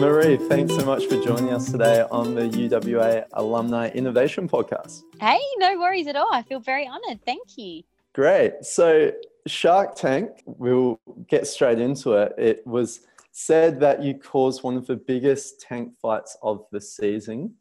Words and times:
Marie, 0.00 0.38
thanks 0.38 0.74
so 0.74 0.82
much 0.86 1.04
for 1.04 1.22
joining 1.22 1.52
us 1.52 1.70
today 1.70 2.06
on 2.10 2.34
the 2.34 2.48
UWA 2.48 3.26
Alumni 3.34 3.90
Innovation 3.90 4.48
Podcast. 4.48 5.02
Hey, 5.20 5.38
no 5.58 5.78
worries 5.78 6.06
at 6.06 6.16
all. 6.16 6.30
I 6.32 6.40
feel 6.40 6.58
very 6.58 6.86
honored. 6.86 7.20
Thank 7.26 7.58
you. 7.58 7.82
Great. 8.14 8.64
So, 8.64 9.12
Shark 9.46 9.96
Tank, 9.96 10.42
we'll 10.46 10.98
get 11.28 11.46
straight 11.46 11.78
into 11.78 12.14
it. 12.14 12.32
It 12.38 12.66
was 12.66 13.00
said 13.32 13.78
that 13.80 14.02
you 14.02 14.14
caused 14.14 14.62
one 14.62 14.78
of 14.78 14.86
the 14.86 14.96
biggest 14.96 15.60
tank 15.60 15.92
fights 16.00 16.34
of 16.42 16.64
the 16.72 16.80
season, 16.80 17.56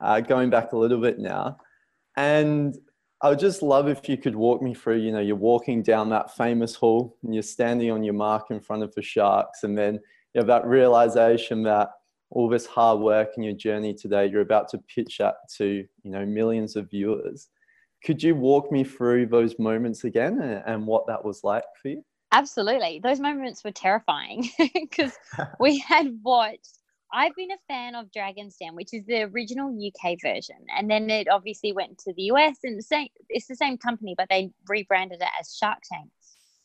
uh, 0.00 0.20
going 0.20 0.48
back 0.48 0.70
a 0.70 0.76
little 0.76 1.00
bit 1.00 1.18
now. 1.18 1.58
And 2.16 2.78
I 3.20 3.30
would 3.30 3.40
just 3.40 3.62
love 3.62 3.88
if 3.88 4.08
you 4.08 4.16
could 4.16 4.36
walk 4.36 4.62
me 4.62 4.74
through, 4.74 4.98
you 4.98 5.10
know, 5.10 5.18
you're 5.18 5.34
walking 5.34 5.82
down 5.82 6.08
that 6.10 6.36
famous 6.36 6.76
hall 6.76 7.16
and 7.24 7.34
you're 7.34 7.42
standing 7.42 7.90
on 7.90 8.04
your 8.04 8.14
mark 8.14 8.52
in 8.52 8.60
front 8.60 8.84
of 8.84 8.94
the 8.94 9.02
Sharks, 9.02 9.64
and 9.64 9.76
then 9.76 9.98
you 10.34 10.40
have 10.40 10.46
that 10.46 10.66
realization 10.66 11.62
that 11.64 11.90
all 12.30 12.48
this 12.48 12.66
hard 12.66 13.00
work 13.00 13.30
and 13.36 13.44
your 13.44 13.54
journey 13.54 13.92
today, 13.92 14.26
you're 14.26 14.40
about 14.40 14.68
to 14.68 14.78
pitch 14.78 15.18
that 15.18 15.34
to, 15.56 15.84
you 16.02 16.10
know, 16.10 16.24
millions 16.24 16.76
of 16.76 16.90
viewers. 16.90 17.48
Could 18.04 18.22
you 18.22 18.34
walk 18.34 18.70
me 18.70 18.84
through 18.84 19.26
those 19.26 19.58
moments 19.58 20.04
again 20.04 20.40
and, 20.40 20.62
and 20.66 20.86
what 20.86 21.06
that 21.08 21.24
was 21.24 21.42
like 21.42 21.64
for 21.82 21.88
you? 21.88 22.04
Absolutely. 22.32 23.00
Those 23.02 23.18
moments 23.18 23.64
were 23.64 23.72
terrifying 23.72 24.48
because 24.74 25.12
we 25.60 25.78
had 25.78 26.16
watched 26.22 26.78
I've 27.12 27.34
been 27.34 27.50
a 27.50 27.58
fan 27.66 27.94
of 27.94 28.12
Dragon's 28.12 28.56
Den, 28.56 28.76
which 28.76 28.94
is 28.94 29.04
the 29.06 29.22
original 29.22 29.68
UK 29.70 30.16
version, 30.22 30.56
and 30.76 30.88
then 30.90 31.10
it 31.10 31.28
obviously 31.28 31.72
went 31.72 31.98
to 31.98 32.12
the 32.14 32.24
US, 32.24 32.58
and 32.62 32.78
the 32.78 32.82
same, 32.82 33.08
it's 33.28 33.48
the 33.48 33.56
same 33.56 33.78
company, 33.78 34.14
but 34.16 34.28
they 34.30 34.52
rebranded 34.68 35.20
it 35.20 35.28
as 35.40 35.56
Shark 35.56 35.78
Tank. 35.82 36.10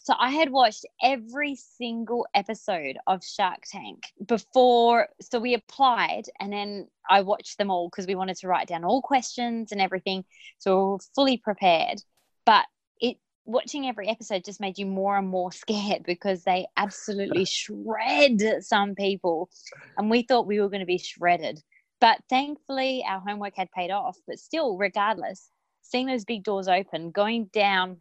So 0.05 0.13
I 0.19 0.29
had 0.29 0.51
watched 0.51 0.85
every 1.01 1.55
single 1.55 2.27
episode 2.35 2.95
of 3.07 3.23
Shark 3.23 3.63
Tank 3.65 4.03
before. 4.23 5.07
So 5.19 5.39
we 5.39 5.55
applied, 5.55 6.25
and 6.39 6.53
then 6.53 6.89
I 7.09 7.21
watched 7.21 7.57
them 7.57 7.71
all 7.71 7.89
because 7.89 8.05
we 8.05 8.13
wanted 8.13 8.37
to 8.37 8.47
write 8.47 8.67
down 8.67 8.83
all 8.83 9.01
questions 9.01 9.71
and 9.71 9.81
everything. 9.81 10.23
So 10.59 10.75
we 10.75 10.91
were 10.91 10.97
fully 11.15 11.37
prepared. 11.37 12.03
But 12.45 12.67
it 12.99 13.17
watching 13.45 13.87
every 13.87 14.07
episode 14.07 14.45
just 14.45 14.61
made 14.61 14.77
you 14.77 14.85
more 14.85 15.17
and 15.17 15.27
more 15.27 15.51
scared 15.63 16.03
because 16.03 16.43
they 16.43 16.67
absolutely 16.77 17.45
shred 17.45 18.43
some 18.59 18.93
people 18.93 19.49
and 19.97 20.11
we 20.11 20.21
thought 20.21 20.45
we 20.45 20.59
were 20.59 20.69
going 20.69 20.81
to 20.81 20.85
be 20.85 20.99
shredded 20.99 21.59
but 21.99 22.19
thankfully 22.29 23.03
our 23.07 23.19
homework 23.19 23.55
had 23.55 23.71
paid 23.71 23.89
off 23.89 24.17
but 24.27 24.39
still 24.39 24.77
regardless 24.77 25.49
seeing 25.81 26.07
those 26.07 26.25
big 26.25 26.43
doors 26.43 26.67
open 26.67 27.11
going 27.11 27.45
down 27.53 27.97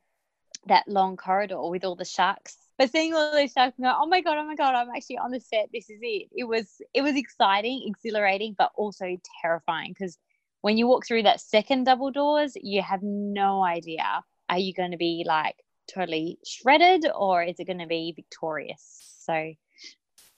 that 0.66 0.86
long 0.88 1.16
corridor 1.16 1.60
with 1.68 1.84
all 1.84 1.96
the 1.96 2.04
sharks 2.04 2.56
but 2.78 2.90
seeing 2.90 3.14
all 3.14 3.30
those 3.32 3.52
sharks 3.52 3.76
and 3.78 3.84
go, 3.84 3.94
oh 3.96 4.06
my 4.06 4.20
god 4.20 4.36
oh 4.38 4.44
my 4.44 4.54
god 4.54 4.74
i'm 4.74 4.90
actually 4.94 5.18
on 5.18 5.30
the 5.30 5.40
set 5.40 5.68
this 5.72 5.90
is 5.90 5.98
it 6.02 6.28
it 6.34 6.44
was 6.44 6.80
it 6.92 7.02
was 7.02 7.16
exciting 7.16 7.82
exhilarating 7.86 8.54
but 8.56 8.70
also 8.76 9.16
terrifying 9.42 9.92
because 9.92 10.18
when 10.60 10.76
you 10.78 10.86
walk 10.86 11.06
through 11.06 11.22
that 11.22 11.40
second 11.40 11.84
double 11.84 12.10
doors 12.10 12.52
you 12.56 12.82
have 12.82 13.02
no 13.02 13.62
idea 13.62 14.22
are 14.48 14.58
you 14.58 14.74
going 14.74 14.90
to 14.90 14.96
be 14.96 15.24
like 15.26 15.56
totally 15.92 16.38
shredded 16.46 17.06
or 17.14 17.42
is 17.42 17.58
it 17.58 17.66
going 17.66 17.78
to 17.78 17.86
be 17.86 18.12
victorious? 18.14 19.16
So, 19.20 19.52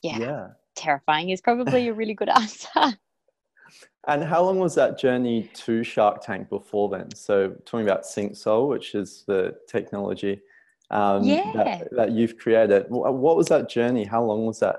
yeah, 0.01 0.19
yeah. 0.19 0.47
terrifying 0.75 1.29
is 1.29 1.41
probably 1.41 1.87
a 1.87 1.93
really 1.93 2.13
good 2.13 2.29
answer. 2.35 2.97
And 4.07 4.23
how 4.23 4.41
long 4.41 4.57
was 4.57 4.73
that 4.75 4.97
journey 4.97 5.49
to 5.53 5.83
Shark 5.83 6.21
Tank 6.23 6.49
before 6.49 6.89
then? 6.89 7.13
So, 7.13 7.49
talking 7.65 7.85
about 7.85 8.03
Synxsole, 8.03 8.69
which 8.69 8.95
is 8.95 9.25
the 9.27 9.55
technology 9.67 10.41
um, 10.91 11.23
yeah. 11.23 11.51
that, 11.53 11.89
that 11.91 12.11
you've 12.11 12.37
created, 12.37 12.85
what 12.89 13.35
was 13.35 13.47
that 13.47 13.69
journey? 13.69 14.05
How 14.05 14.23
long 14.23 14.45
was 14.45 14.59
that 14.59 14.77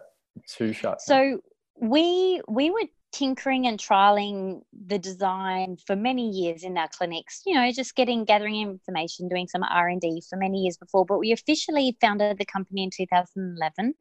to 0.56 0.72
Shark 0.72 0.98
Tank? 0.98 1.40
So, 1.40 1.42
we 1.80 2.40
we 2.48 2.70
were 2.70 2.86
tinkering 3.12 3.66
and 3.66 3.78
trialing 3.78 4.60
the 4.86 4.98
design 4.98 5.76
for 5.86 5.96
many 5.96 6.28
years 6.28 6.62
in 6.62 6.76
our 6.76 6.88
clinics 6.88 7.42
you 7.46 7.54
know 7.54 7.70
just 7.72 7.94
getting 7.94 8.24
gathering 8.24 8.60
information 8.60 9.28
doing 9.28 9.48
some 9.48 9.62
r&d 9.62 10.22
for 10.28 10.36
many 10.36 10.58
years 10.58 10.76
before 10.76 11.06
but 11.06 11.18
we 11.18 11.32
officially 11.32 11.96
founded 12.00 12.36
the 12.38 12.44
company 12.44 12.82
in 12.82 12.90
2011 12.94 13.94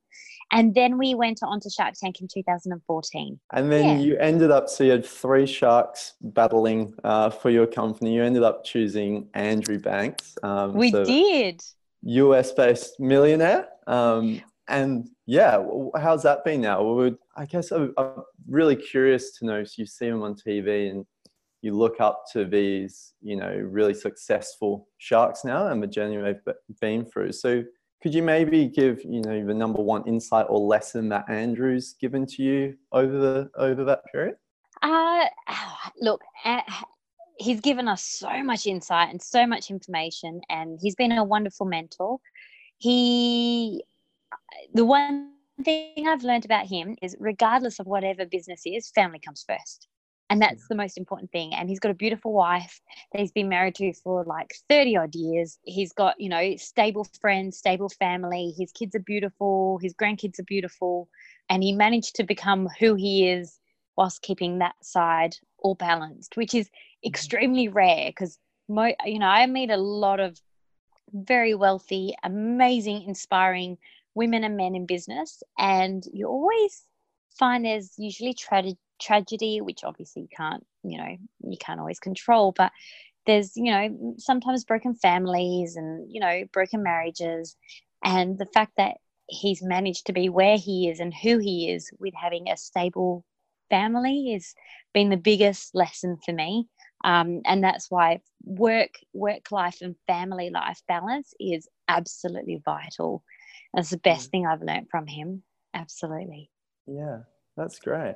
and 0.52 0.76
then 0.76 0.98
we 0.98 1.16
went 1.16 1.40
on 1.42 1.60
to 1.60 1.70
shark 1.70 1.94
tank 1.94 2.20
in 2.20 2.28
2014 2.28 3.40
and 3.54 3.72
then 3.72 3.86
yeah. 3.86 4.06
you 4.06 4.18
ended 4.18 4.52
up 4.52 4.68
so 4.68 4.84
you 4.84 4.92
had 4.92 5.06
three 5.06 5.46
sharks 5.46 6.16
battling 6.22 6.94
uh, 7.06 7.30
for 7.30 7.50
your 7.50 7.68
company 7.68 8.14
you 8.14 8.24
ended 8.24 8.44
up 8.44 8.66
choosing 8.66 9.30
andrew 9.34 9.80
banks 9.80 10.38
um, 10.44 10.74
we 10.74 10.92
so 10.92 11.06
did 11.06 11.62
us 12.04 12.52
based 12.52 13.00
millionaire 13.00 13.70
um, 13.88 14.42
and 14.68 15.10
yeah, 15.26 15.64
how's 15.96 16.24
that 16.24 16.44
been 16.44 16.62
now? 16.62 17.12
I 17.36 17.46
guess 17.46 17.72
I'm, 17.72 17.94
really 18.48 18.76
curious 18.76 19.38
to 19.38 19.46
know. 19.46 19.64
So 19.64 19.74
you 19.78 19.86
see 19.86 20.10
them 20.10 20.24
on 20.24 20.36
TV 20.36 20.92
and 20.92 21.06
you 21.62 21.76
look 21.76 22.00
up 22.00 22.24
to 22.34 22.46
these, 22.46 23.14
you 23.22 23.36
know, 23.36 23.52
really 23.52 23.94
successful 23.94 24.88
sharks 24.98 25.44
now 25.44 25.68
and 25.68 25.82
the 25.82 25.88
journey 25.88 26.18
they've 26.18 26.56
been 26.80 27.06
through. 27.06 27.32
So 27.32 27.64
could 28.02 28.14
you 28.14 28.22
maybe 28.22 28.68
give, 28.68 29.04
you 29.04 29.22
know, 29.22 29.46
the 29.46 29.54
number 29.54 29.82
one 29.82 30.08
insight 30.08 30.46
or 30.50 30.60
lesson 30.60 31.10
that 31.10 31.30
Andrew's 31.30 31.96
given 32.00 32.26
to 32.28 32.44
you 32.44 32.78
over 32.92 33.18
the 33.18 33.50
over 33.58 33.84
that 33.86 34.02
period? 34.12 34.36
Uh, 34.82 35.26
look, 36.02 36.22
he's 37.40 37.60
given 37.60 37.88
us 37.88 38.04
so 38.04 38.44
much 38.44 38.68
insight 38.68 39.10
and 39.10 39.22
so 39.22 39.48
much 39.48 39.72
information, 39.72 40.42
and 40.50 40.80
he's 40.82 40.96
been 40.96 41.12
a 41.12 41.24
wonderful 41.24 41.66
mentor. 41.66 42.20
He 42.78 43.84
the 44.74 44.86
one 44.86 45.32
thing 45.64 46.08
I've 46.08 46.24
learned 46.24 46.46
about 46.46 46.68
him 46.68 46.96
is 47.02 47.16
regardless 47.20 47.80
of 47.80 47.88
whatever 47.88 48.26
business 48.26 48.62
is, 48.66 48.90
family 48.92 49.20
comes 49.20 49.46
first. 49.48 49.88
And 50.30 50.42
that's 50.42 50.68
the 50.68 50.76
most 50.76 50.98
important 50.98 51.32
thing. 51.32 51.54
And 51.54 51.70
he's 51.70 51.80
got 51.80 51.92
a 51.92 51.96
beautiful 51.96 52.34
wife 52.34 52.82
that 53.12 53.20
he's 53.20 53.32
been 53.32 53.48
married 53.48 53.76
to 53.76 53.94
for 53.94 54.26
like 54.26 54.54
30 54.70 54.98
odd 54.98 55.16
years. 55.16 55.58
He's 55.64 55.94
got, 55.94 56.20
you 56.20 56.28
know, 56.28 56.56
stable 56.58 57.08
friends, 57.22 57.58
stable 57.58 57.90
family. 57.90 58.54
His 58.58 58.72
kids 58.74 58.94
are 58.96 59.00
beautiful. 59.00 59.80
His 59.82 59.94
grandkids 59.94 60.38
are 60.40 60.44
beautiful. 60.44 61.08
And 61.50 61.64
he 61.64 61.72
managed 61.72 62.16
to 62.16 62.26
become 62.26 62.68
who 62.80 62.96
he 62.96 63.30
is 63.30 63.60
whilst 63.96 64.22
keeping 64.22 64.60
that 64.60 64.76
side 64.84 65.38
all 65.60 65.76
balanced, 65.76 66.36
which 66.36 66.54
is 66.54 66.68
mm-hmm. 66.68 67.08
extremely 67.08 67.68
rare 67.70 68.10
because, 68.10 68.38
mo- 68.68 68.96
you 69.06 69.20
know, 69.20 69.28
I 69.28 69.46
meet 69.46 69.72
a 69.72 69.78
lot 69.78 70.20
of 70.20 70.38
very 71.14 71.56
wealthy, 71.56 72.14
amazing, 72.24 73.04
inspiring 73.04 73.78
women 74.18 74.44
and 74.44 74.58
men 74.58 74.76
in 74.76 74.86
business. 74.86 75.42
And 75.58 76.04
you 76.12 76.28
always 76.28 76.84
find 77.38 77.64
there's 77.64 77.94
usually 77.98 78.34
tra- 78.34 78.76
tragedy, 79.00 79.62
which 79.62 79.84
obviously 79.84 80.24
you 80.24 80.28
can't, 80.36 80.66
you 80.84 80.98
know, 80.98 81.16
you 81.44 81.58
can't 81.60 81.80
always 81.80 82.00
control, 82.00 82.52
but 82.52 82.72
there's, 83.26 83.56
you 83.56 83.72
know, 83.72 84.16
sometimes 84.18 84.66
broken 84.66 84.96
families 84.96 85.76
and, 85.76 86.12
you 86.12 86.20
know, 86.20 86.44
broken 86.52 86.82
marriages. 86.82 87.56
And 88.04 88.38
the 88.38 88.48
fact 88.48 88.74
that 88.78 88.98
he's 89.28 89.62
managed 89.62 90.08
to 90.08 90.14
be 90.14 90.30
where 90.30 90.58
he 90.58 90.90
is 90.90 91.00
and 91.00 91.14
who 91.14 91.38
he 91.38 91.72
is 91.72 91.92
with 92.00 92.14
having 92.16 92.50
a 92.50 92.58
stable 92.58 93.24
family 93.70 94.32
has 94.34 94.56
been 94.94 95.10
the 95.10 95.18
biggest 95.18 95.76
lesson 95.76 96.18
for 96.26 96.34
me. 96.34 96.68
Um, 97.04 97.42
and 97.46 97.64
that's 97.64 97.92
why 97.92 98.22
work 98.44 98.96
work 99.14 99.52
life 99.52 99.80
and 99.82 99.96
family 100.08 100.50
life 100.50 100.82
balance 100.88 101.34
is 101.40 101.68
absolutely 101.88 102.62
vital 102.66 103.24
that's 103.74 103.90
the 103.90 103.98
best 103.98 104.28
mm. 104.28 104.32
thing 104.32 104.46
I've 104.46 104.62
learned 104.62 104.90
from 104.90 105.08
him. 105.08 105.44
Absolutely. 105.74 106.50
Yeah, 106.86 107.20
that's 107.56 107.80
great. 107.80 108.16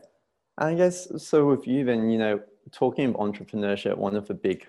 I 0.58 0.74
guess 0.74 1.08
so 1.18 1.48
with 1.48 1.68
you 1.68 1.84
then, 1.86 2.10
you 2.10 2.18
know, 2.18 2.40
talking 2.72 3.10
of 3.10 3.16
entrepreneurship, 3.16 3.98
one 3.98 4.16
of 4.16 4.28
the 4.28 4.34
big 4.34 4.66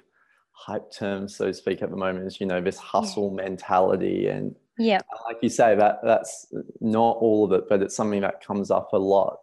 hype 0.53 0.91
terms, 0.93 1.37
so 1.37 1.47
to 1.47 1.54
speak, 1.54 1.82
at 1.82 1.91
the 1.91 1.97
moment 1.97 2.26
is, 2.26 2.41
you 2.41 2.47
know, 2.47 2.60
this 2.60 2.78
hustle 2.78 3.34
yeah. 3.37 3.44
mentality. 3.44 4.28
And 4.28 4.54
yeah, 4.78 5.00
like 5.26 5.38
you 5.43 5.48
say, 5.48 5.75
that 5.76 6.00
that's 6.03 6.47
not 6.81 7.16
all 7.19 7.44
of 7.44 7.53
it, 7.53 7.69
but 7.69 7.82
it's 7.82 7.97
something 7.97 8.20
that 8.20 8.44
comes 8.44 8.70
up 8.70 8.93
a 8.93 8.99
lot. 8.99 9.38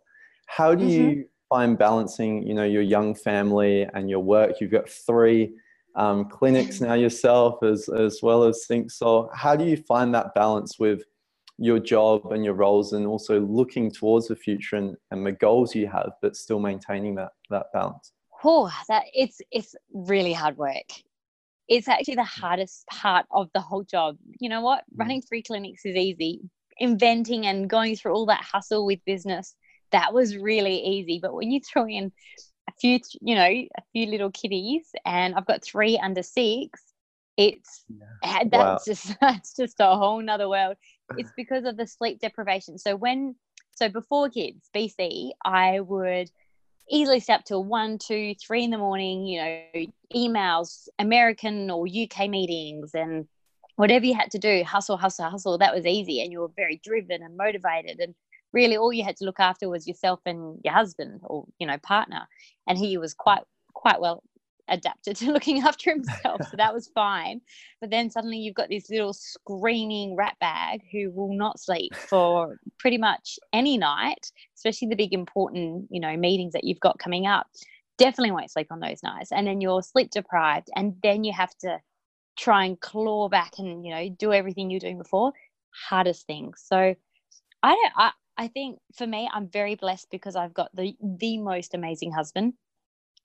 How 0.48 0.74
do 0.74 0.86
mm-hmm. 0.86 1.10
you 1.10 1.26
find 1.50 1.78
balancing, 1.78 2.48
you 2.48 2.54
know, 2.54 2.64
your 2.64 2.82
young 2.82 3.14
family 3.16 3.88
and 3.94 4.10
your 4.10 4.20
work? 4.20 4.60
You've 4.60 4.72
got 4.72 4.90
three 4.90 5.54
um, 5.96 6.26
clinics 6.26 6.82
now 6.82 6.94
yourself 6.94 7.62
as, 7.64 7.90
as 7.90 8.20
well 8.22 8.44
as 8.44 8.66
Synxsole. 8.70 9.30
How 9.36 9.56
do 9.56 9.66
you 9.66 9.78
find 9.78 10.14
that 10.16 10.34
balance 10.34 10.80
with 10.80 11.04
your 11.60 11.80
job 11.80 12.32
and 12.32 12.44
your 12.44 12.54
roles 12.54 12.94
and 12.94 13.06
also 13.06 13.42
looking 13.42 13.92
towards 13.92 14.28
the 14.28 14.36
future 14.36 14.78
and, 14.78 14.96
and 15.12 15.26
the 15.26 15.32
goals 15.32 15.76
you 15.76 15.88
have 15.88 16.12
but 16.22 16.36
still 16.36 16.60
maintaining 16.60 17.16
that 17.16 17.32
that 17.50 17.68
balance. 17.74 18.14
Oh 18.44 18.72
that 18.88 19.04
it's 19.14 19.42
it's 19.52 19.76
really 19.94 20.34
hard 20.34 20.58
work. 20.58 20.90
It's 21.68 21.88
actually 21.88 22.16
the 22.16 22.24
hardest 22.24 22.86
part 22.88 23.26
of 23.32 23.50
the 23.54 23.60
whole 23.60 23.84
job. 23.84 24.18
You 24.40 24.50
know 24.50 24.62
what? 24.62 24.80
Mm. 24.80 25.00
running 25.00 25.22
three 25.22 25.44
clinics 25.44 25.86
is 25.86 25.96
easy. 25.96 26.42
Inventing 26.78 27.46
and 27.46 27.70
going 27.70 27.96
through 27.96 28.14
all 28.14 28.26
that 28.28 28.42
hustle 28.42 28.86
with 28.86 29.00
business 29.06 29.56
that 29.92 30.14
was 30.14 30.38
really 30.38 30.80
easy. 30.86 31.20
But 31.22 31.34
when 31.34 31.52
you 31.52 31.60
throw 31.60 31.88
in 31.88 32.12
a 32.70 32.74
few 32.80 33.00
you 33.22 33.36
know 33.36 33.44
a 33.44 33.82
few 33.92 34.06
little 34.06 34.32
kitties 34.32 34.88
and 35.06 35.36
i've 35.36 35.48
got 35.48 35.64
three 35.64 35.98
under 35.98 36.24
six 36.24 36.80
it's 37.38 37.86
yeah. 37.90 38.44
that's 38.52 38.54
wow. 38.54 38.80
just 38.86 39.16
that's 39.22 39.56
just 39.56 39.76
a 39.80 39.96
whole 39.96 40.22
nother 40.22 40.48
world 40.48 40.78
it's 41.18 41.32
because 41.36 41.66
of 41.66 41.78
the 41.78 41.88
sleep 41.88 42.20
deprivation 42.20 42.78
so 42.78 42.96
when 42.96 43.36
So 43.80 43.88
before 43.88 44.30
kids, 44.30 44.70
BC, 44.76 45.32
I 45.46 45.80
would 45.80 46.30
easily 46.90 47.22
stay 47.22 47.34
up 47.34 47.46
till 47.46 47.64
one, 47.64 47.98
two, 47.98 48.36
three 48.36 48.66
in 48.66 48.72
the 48.72 48.78
morning, 48.78 49.26
you 49.26 49.40
know, 49.40 49.86
emails, 50.14 50.90
American 51.00 51.72
or 51.72 51.88
UK 51.88 52.30
meetings 52.30 52.94
and 52.94 53.26
whatever 53.78 54.06
you 54.06 54.16
had 54.16 54.32
to 54.32 54.38
do, 54.38 54.66
hustle, 54.66 54.98
hustle, 54.98 55.30
hustle. 55.30 55.58
That 55.58 55.74
was 55.74 55.86
easy. 55.86 56.22
And 56.22 56.30
you 56.30 56.42
were 56.42 56.52
very 56.58 56.82
driven 56.84 57.24
and 57.24 57.38
motivated. 57.38 58.02
And 58.02 58.14
really 58.52 58.76
all 58.76 58.92
you 58.92 59.06
had 59.06 59.16
to 59.18 59.24
look 59.24 59.40
after 59.40 59.70
was 59.70 59.88
yourself 59.88 60.20
and 60.26 60.60
your 60.66 60.74
husband 60.74 61.22
or, 61.24 61.46
you 61.58 61.66
know, 61.66 61.78
partner. 61.78 62.28
And 62.68 62.78
he 62.78 62.98
was 62.98 63.14
quite, 63.14 63.44
quite 63.74 64.02
well 64.02 64.24
adapted 64.70 65.16
to 65.18 65.32
looking 65.32 65.60
after 65.60 65.92
himself. 65.92 66.42
So 66.50 66.58
that 66.58 66.74
was 66.74 66.88
fine. 66.94 67.42
But 67.82 67.90
then 67.90 68.10
suddenly 68.10 68.38
you've 68.38 68.56
got 68.56 68.70
this 68.70 68.90
little 68.90 69.14
screaming 69.14 70.16
rat 70.16 70.36
bag 70.40 70.82
who 70.92 71.12
will 71.12 71.34
not 71.34 71.60
sleep 71.60 71.96
for 71.96 72.58
pretty 72.78 72.98
much 72.98 73.40
any 73.54 73.78
night, 73.78 74.32
especially 74.56 74.90
the 74.90 74.96
big 74.96 75.14
important, 75.14 75.88
you 75.90 76.00
know, 76.00 76.16
meetings 76.18 76.54
that 76.54 76.64
you've 76.64 76.80
got 76.80 77.00
coming 77.00 77.26
up. 77.26 77.48
Definitely 77.98 78.32
won't 78.32 78.52
sleep 78.52 78.68
on 78.72 78.80
those 78.80 79.04
nights. 79.04 79.32
And 79.32 79.46
then 79.46 79.62
you're 79.62 79.82
sleep 79.82 80.12
deprived. 80.12 80.70
And 80.76 80.96
then 81.04 81.24
you 81.24 81.34
have 81.34 81.56
to 81.60 81.80
try 82.38 82.66
and 82.66 82.80
claw 82.80 83.28
back 83.28 83.54
and, 83.60 83.86
you 83.86 83.94
know, 83.94 84.10
do 84.18 84.32
everything 84.32 84.70
you're 84.70 84.80
doing 84.80 84.98
before. 84.98 85.34
Hardest 85.90 86.26
thing. 86.26 86.54
So 86.56 86.96
I 87.62 87.76
don't 87.76 87.94
I, 87.96 88.12
I 88.38 88.48
think 88.48 88.80
for 88.96 89.06
me, 89.06 89.30
I'm 89.34 89.50
very 89.50 89.76
blessed 89.76 90.08
because 90.12 90.36
I've 90.36 90.54
got 90.54 90.74
the 90.74 90.96
the 91.02 91.38
most 91.38 91.74
amazing 91.74 92.14
husband 92.14 92.54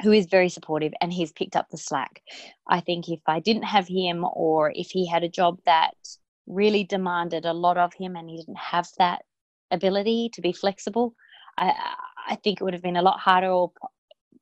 who 0.02 0.12
is 0.12 0.26
very 0.26 0.48
supportive 0.48 0.92
and 1.00 1.12
he's 1.12 1.32
picked 1.32 1.56
up 1.56 1.68
the 1.70 1.78
slack. 1.78 2.22
I 2.68 2.80
think 2.80 3.08
if 3.08 3.20
I 3.26 3.40
didn't 3.40 3.64
have 3.64 3.86
him 3.86 4.24
or 4.32 4.72
if 4.74 4.88
he 4.90 5.06
had 5.06 5.22
a 5.22 5.28
job 5.28 5.60
that 5.66 5.94
really 6.46 6.84
demanded 6.84 7.44
a 7.46 7.52
lot 7.52 7.78
of 7.78 7.94
him 7.94 8.16
and 8.16 8.28
he 8.28 8.36
didn't 8.36 8.58
have 8.58 8.88
that 8.98 9.22
ability 9.70 10.30
to 10.34 10.40
be 10.40 10.52
flexible, 10.52 11.14
I, 11.56 11.72
I 12.28 12.34
think 12.36 12.60
it 12.60 12.64
would 12.64 12.74
have 12.74 12.82
been 12.82 12.96
a 12.96 13.02
lot 13.02 13.20
harder 13.20 13.48
or 13.48 13.72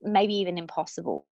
maybe 0.03 0.35
even 0.35 0.59
impossible. 0.59 1.27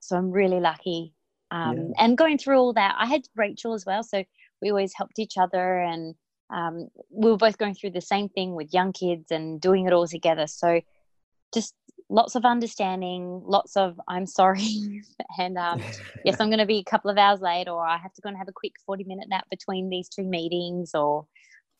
So 0.00 0.16
I'm 0.16 0.30
really 0.30 0.60
lucky. 0.60 1.14
Um, 1.50 1.76
yeah. 1.76 2.04
And 2.04 2.18
going 2.18 2.38
through 2.38 2.58
all 2.58 2.72
that, 2.72 2.96
I 2.98 3.06
had 3.06 3.22
Rachel 3.36 3.74
as 3.74 3.86
well. 3.86 4.02
So 4.02 4.24
we 4.60 4.70
always 4.70 4.92
helped 4.94 5.18
each 5.18 5.38
other 5.38 5.78
and 5.78 6.14
um, 6.52 6.88
we 7.10 7.30
were 7.30 7.36
both 7.36 7.58
going 7.58 7.74
through 7.74 7.92
the 7.92 8.00
same 8.00 8.28
thing 8.28 8.54
with 8.54 8.74
young 8.74 8.92
kids 8.92 9.30
and 9.30 9.60
doing 9.60 9.86
it 9.86 9.92
all 9.92 10.06
together. 10.06 10.46
So 10.46 10.80
just 11.54 11.74
lots 12.12 12.34
of 12.34 12.44
understanding, 12.44 13.42
lots 13.44 13.76
of 13.76 13.98
I'm 14.06 14.26
sorry, 14.26 15.02
and 15.38 15.56
um, 15.56 15.82
yes, 16.24 16.38
I'm 16.38 16.48
going 16.48 16.58
to 16.58 16.66
be 16.66 16.78
a 16.78 16.84
couple 16.84 17.10
of 17.10 17.18
hours 17.18 17.40
late, 17.40 17.68
or 17.68 17.84
I 17.84 17.96
have 17.96 18.12
to 18.12 18.20
go 18.20 18.28
and 18.28 18.38
have 18.38 18.48
a 18.48 18.52
quick 18.52 18.74
40 18.84 19.04
minute 19.04 19.28
nap 19.28 19.46
between 19.50 19.88
these 19.88 20.08
two 20.08 20.24
meetings, 20.24 20.94
or 20.94 21.26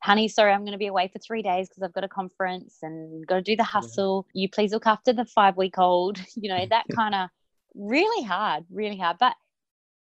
honey, 0.02 0.28
sorry, 0.28 0.52
I'm 0.52 0.62
going 0.62 0.72
to 0.72 0.78
be 0.78 0.86
away 0.86 1.08
for 1.12 1.18
three 1.18 1.42
days 1.42 1.68
because 1.68 1.82
I've 1.82 1.92
got 1.92 2.04
a 2.04 2.08
conference 2.08 2.78
and 2.82 3.26
got 3.26 3.36
to 3.36 3.42
do 3.42 3.56
the 3.56 3.62
hustle. 3.62 4.26
Yeah. 4.32 4.42
You 4.42 4.48
please 4.48 4.72
look 4.72 4.86
after 4.86 5.12
the 5.12 5.26
five 5.26 5.56
week 5.56 5.78
old, 5.78 6.18
you 6.34 6.48
know, 6.48 6.66
that 6.70 6.86
kind 6.94 7.14
of 7.14 7.28
really 7.74 8.24
hard, 8.24 8.64
really 8.70 8.96
hard. 8.96 9.18
But 9.20 9.34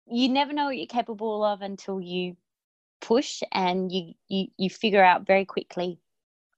you 0.05 0.29
never 0.29 0.53
know 0.53 0.65
what 0.65 0.77
you're 0.77 0.85
capable 0.85 1.43
of 1.43 1.61
until 1.61 1.99
you 1.99 2.37
push 3.01 3.41
and 3.53 3.91
you 3.91 4.13
you 4.27 4.47
you 4.57 4.69
figure 4.69 5.03
out 5.03 5.25
very 5.25 5.45
quickly 5.45 5.99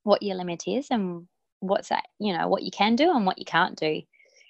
what 0.02 0.24
your 0.24 0.36
limit 0.36 0.64
is 0.68 0.88
and 0.90 1.28
what's 1.62 1.90
that 1.90 2.04
you 2.20 2.36
know 2.36 2.48
what 2.48 2.64
you 2.64 2.72
can 2.72 2.96
do 2.96 3.10
and 3.16 3.26
what 3.26 3.40
you 3.40 3.46
can't 3.46 3.78
do. 3.78 4.02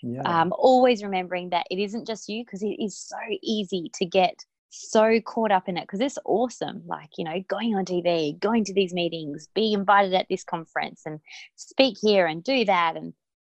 Yeah. 0.04 0.22
um, 0.26 0.52
always 0.58 1.04
remembering 1.04 1.52
that 1.52 1.68
it 1.70 1.78
isn't 1.78 2.08
just 2.08 2.28
you 2.28 2.44
because 2.44 2.64
it 2.64 2.78
is 2.80 2.98
so 2.98 3.18
easy 3.44 3.92
to 3.94 4.06
get 4.06 4.44
so 4.72 5.20
caught 5.22 5.52
up 5.52 5.68
in 5.68 5.78
it 5.78 5.82
because 5.82 6.00
it's 6.00 6.18
awesome 6.26 6.82
like 6.88 7.10
you 7.18 7.26
know 7.26 7.44
going 7.50 7.76
on 7.76 7.84
tv 7.84 8.40
going 8.40 8.64
to 8.64 8.74
these 8.74 8.94
meetings 8.94 9.50
being 9.54 9.74
invited 9.74 10.14
at 10.14 10.26
this 10.30 10.46
conference 10.46 11.02
and 11.06 11.20
speak 11.56 11.98
here 12.02 12.26
and 12.26 12.44
do 12.44 12.64
that. 12.66 12.96
And 12.96 13.14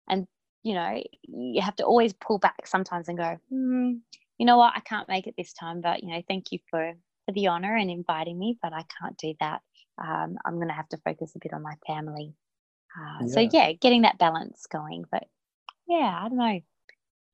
and 0.08 0.26
you 0.62 0.74
know 0.74 1.02
you 1.22 1.62
have 1.62 1.76
to 1.76 1.84
always 1.84 2.12
pull 2.12 2.38
back 2.38 2.66
sometimes 2.66 3.08
and 3.08 3.18
go 3.18 3.36
hmm, 3.50 3.92
you 4.38 4.44
know 4.44 4.58
what? 4.58 4.74
I 4.76 4.80
can't 4.80 5.08
make 5.08 5.26
it 5.26 5.34
this 5.36 5.52
time 5.52 5.80
but 5.80 6.02
you 6.02 6.10
know 6.10 6.22
thank 6.28 6.52
you 6.52 6.58
for 6.70 6.92
for 7.24 7.32
the 7.32 7.48
honor 7.48 7.74
and 7.74 7.90
inviting 7.90 8.38
me 8.38 8.56
but 8.62 8.72
i 8.72 8.84
can't 9.00 9.16
do 9.16 9.34
that. 9.40 9.62
Um, 9.98 10.36
i'm 10.44 10.56
going 10.56 10.68
to 10.68 10.74
have 10.74 10.88
to 10.90 10.98
focus 10.98 11.32
a 11.34 11.38
bit 11.38 11.54
on 11.54 11.62
my 11.62 11.74
family 11.86 12.34
uh, 12.98 13.18
yeah. 13.22 13.26
So 13.26 13.40
yeah, 13.40 13.72
getting 13.72 14.02
that 14.02 14.18
balance 14.18 14.66
going. 14.66 15.04
But 15.10 15.24
yeah, 15.88 16.18
I 16.22 16.28
don't 16.28 16.38
know, 16.38 16.60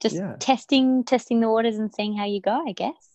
just 0.01 0.17
yeah. 0.17 0.37
testing 0.39 1.05
testing 1.05 1.41
the 1.41 1.49
waters 1.49 1.77
and 1.77 1.93
seeing 1.93 2.17
how 2.17 2.27
you 2.27 2.41
go. 2.41 2.65
I 2.67 2.73
guess. 2.73 3.09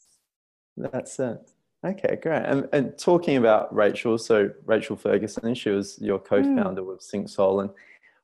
That's 0.77 1.19
it. 1.19 1.49
Okay, 1.85 2.17
great. 2.21 2.43
And, 2.43 2.67
and 2.73 2.97
talking 2.97 3.37
about 3.37 3.73
Rachel, 3.73 4.17
so 4.17 4.49
Rachel 4.65 4.95
Ferguson, 4.95 5.53
she 5.53 5.69
was 5.69 5.97
your 6.01 6.17
hmm. 6.17 6.25
co-founder 6.25 6.81
mm. 6.81 6.87
with 6.87 7.01
Synxsole 7.01 7.61
and 7.61 7.69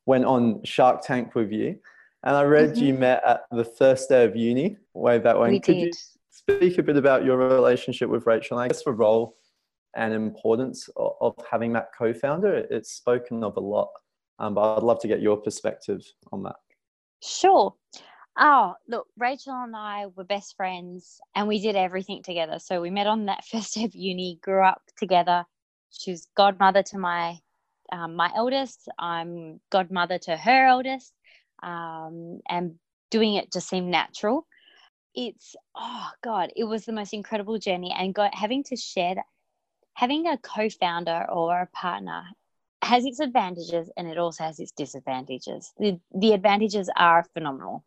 went 0.06 0.26
on 0.26 0.64
Shark 0.64 1.02
Tank 1.04 1.36
with 1.36 1.52
you. 1.52 1.80
And 2.24 2.36
I 2.36 2.44
read 2.44 2.72
mm-hmm. 2.72 2.84
you 2.84 2.94
met 2.94 3.22
at 3.26 3.46
the 3.52 3.66
first 3.66 4.10
day 4.10 4.24
of 4.24 4.36
uni 4.36 4.78
way 4.94 5.20
back 5.20 5.38
when. 5.38 5.52
We 5.52 5.60
Could 5.60 5.74
did. 5.74 5.86
you 5.86 5.92
speak 6.32 6.78
a 6.78 6.84
bit 6.84 6.98
about 6.98 7.26
your 7.26 7.38
relationship 7.38 8.10
with 8.10 8.26
Rachel? 8.26 8.58
I 8.58 8.70
guess 8.70 8.84
the 8.84 8.92
role 8.92 9.36
and 9.96 10.14
importance 10.14 10.90
of, 10.96 11.14
of 11.22 11.36
having 11.50 11.74
that 11.74 11.90
co-founder. 11.98 12.66
It's 12.70 12.92
spoken 12.92 13.44
of 13.44 13.58
a 13.58 13.60
lot 13.60 13.90
um, 14.44 14.54
but 14.54 14.78
I'd 14.78 14.84
love 14.84 15.00
to 15.02 15.08
get 15.08 15.22
your 15.22 15.38
perspective 15.38 16.06
on 16.32 16.44
that. 16.44 16.58
Sure. 17.22 17.74
Oh, 18.38 18.74
look, 18.90 19.08
Rachel 19.18 19.54
and 19.54 19.76
I 19.76 20.08
were 20.08 20.26
best 20.26 20.58
friends 20.58 21.22
and 21.36 21.48
we 21.48 21.62
did 21.62 21.78
everything 21.78 22.24
together. 22.24 22.60
So 22.60 22.82
we 22.82 22.90
met 22.90 23.08
on 23.08 23.28
that 23.28 23.46
first 23.52 23.76
day 23.76 23.86
of 23.86 23.96
uni, 23.96 24.40
grew 24.42 24.64
up 24.64 24.82
together. 24.98 25.46
She's 25.92 26.28
godmother 26.36 26.84
to 26.84 26.98
my 26.98 27.38
um, 27.92 28.16
my 28.16 28.32
eldest. 28.36 28.90
I'm 28.98 29.62
godmother 29.72 30.18
to 30.20 30.36
her 30.36 30.68
eldest. 30.68 31.14
Um, 31.62 32.42
and 32.50 32.76
doing 33.12 33.36
it 33.36 33.54
just 33.54 33.70
seemed 33.70 33.92
natural. 33.92 34.48
It's, 35.16 35.56
oh 35.76 36.10
God, 36.24 36.52
it 36.56 36.64
was 36.64 36.86
the 36.86 36.92
most 36.92 37.14
incredible 37.14 37.60
journey. 37.60 37.94
And 37.96 38.16
got, 38.16 38.34
having 38.34 38.64
to 38.66 38.76
share 38.76 39.16
that, 39.16 39.26
having 39.94 40.28
a 40.28 40.38
co 40.40 40.70
founder 40.70 41.28
or 41.30 41.62
a 41.62 41.68
partner 41.68 42.24
has 42.84 43.06
its 43.06 43.20
advantages 43.20 43.90
and 43.98 44.08
it 44.08 44.18
also 44.18 44.44
has 44.44 44.60
its 44.60 44.72
disadvantages. 44.72 45.72
The, 45.78 46.00
the 46.14 46.34
advantages 46.34 46.90
are 46.96 47.26
phenomenal. 47.34 47.84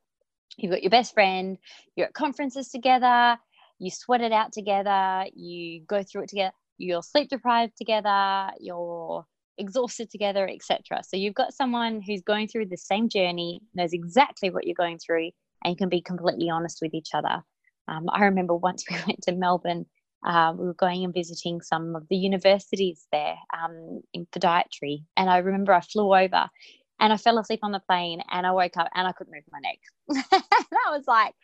You've 0.56 0.72
got 0.72 0.82
your 0.82 0.90
best 0.90 1.14
friend, 1.14 1.58
you're 1.96 2.06
at 2.06 2.14
conferences 2.14 2.68
together, 2.68 3.38
you 3.78 3.90
sweat 3.90 4.22
it 4.22 4.32
out 4.32 4.52
together, 4.52 5.26
you 5.34 5.82
go 5.86 6.02
through 6.02 6.22
it 6.22 6.28
together, 6.30 6.52
you're 6.78 7.02
sleep 7.02 7.28
deprived 7.28 7.76
together, 7.76 8.50
you're 8.58 9.26
exhausted 9.58 10.10
together, 10.10 10.48
etc. 10.48 11.02
So 11.02 11.16
you've 11.16 11.34
got 11.34 11.54
someone 11.54 12.00
who's 12.00 12.22
going 12.22 12.48
through 12.48 12.66
the 12.66 12.76
same 12.76 13.08
journey, 13.08 13.60
knows 13.74 13.92
exactly 13.92 14.50
what 14.50 14.66
you're 14.66 14.74
going 14.74 14.98
through, 14.98 15.30
and 15.64 15.72
you 15.72 15.76
can 15.76 15.88
be 15.88 16.00
completely 16.00 16.48
honest 16.50 16.78
with 16.80 16.94
each 16.94 17.10
other. 17.14 17.42
Um, 17.88 18.06
I 18.10 18.24
remember 18.24 18.54
once 18.54 18.84
we 18.90 18.96
went 19.06 19.22
to 19.22 19.32
Melbourne 19.32 19.86
uh, 20.24 20.52
we 20.56 20.66
were 20.66 20.74
going 20.74 21.04
and 21.04 21.14
visiting 21.14 21.60
some 21.60 21.94
of 21.96 22.06
the 22.08 22.16
universities 22.16 23.06
there 23.12 23.36
um, 23.56 24.00
in 24.12 24.26
podiatry. 24.26 25.04
And 25.16 25.30
I 25.30 25.38
remember 25.38 25.72
I 25.72 25.80
flew 25.80 26.14
over 26.14 26.48
and 27.00 27.12
I 27.12 27.16
fell 27.16 27.38
asleep 27.38 27.60
on 27.62 27.72
the 27.72 27.80
plane 27.80 28.22
and 28.30 28.46
I 28.46 28.52
woke 28.52 28.76
up 28.76 28.88
and 28.94 29.06
I 29.06 29.12
couldn't 29.12 29.32
move 29.32 29.44
my 29.50 29.60
neck. 29.60 29.78
that 30.30 30.90
was 30.90 31.04
like, 31.06 31.34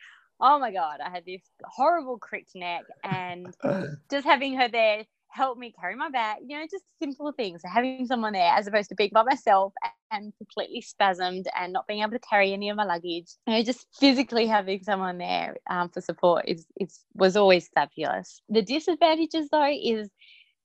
oh 0.41 0.59
my 0.59 0.73
God, 0.73 0.99
I 1.05 1.11
had 1.11 1.25
this 1.25 1.43
horrible 1.65 2.19
cricked 2.19 2.55
neck. 2.55 2.85
And 3.05 3.55
just 4.11 4.27
having 4.27 4.57
her 4.57 4.69
there 4.69 5.05
help 5.33 5.59
me 5.59 5.73
carry 5.79 5.97
my 5.97 6.11
bag, 6.11 6.39
you 6.47 6.59
know, 6.59 6.65
just 6.71 6.85
simple 7.01 7.33
things. 7.33 7.63
Having 7.65 8.07
someone 8.07 8.35
there 8.35 8.53
as 8.53 8.67
opposed 8.67 8.91
to 8.91 8.95
being 8.95 9.11
by 9.13 9.23
myself 9.23 9.73
and 10.11 10.33
completely 10.37 10.83
spasmed 10.83 11.47
and 11.59 11.73
not 11.73 11.87
being 11.87 12.03
able 12.03 12.13
to 12.13 12.19
carry 12.19 12.53
any 12.53 12.69
of 12.69 12.77
my 12.77 12.85
luggage. 12.85 13.29
You 13.47 13.55
know, 13.55 13.63
just 13.63 13.87
physically 13.99 14.47
having 14.47 14.83
someone 14.83 15.19
there 15.19 15.57
um, 15.71 15.89
for 15.89 16.01
support 16.01 16.45
is, 16.47 16.67
is 16.79 17.01
was 17.15 17.37
always 17.37 17.69
fabulous. 17.75 18.43
The 18.51 18.63
disadvantages 18.63 19.49
though 19.51 19.73
is 19.73 20.11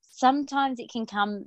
sometimes 0.02 0.80
it 0.80 0.92
can 0.92 1.06
come 1.06 1.46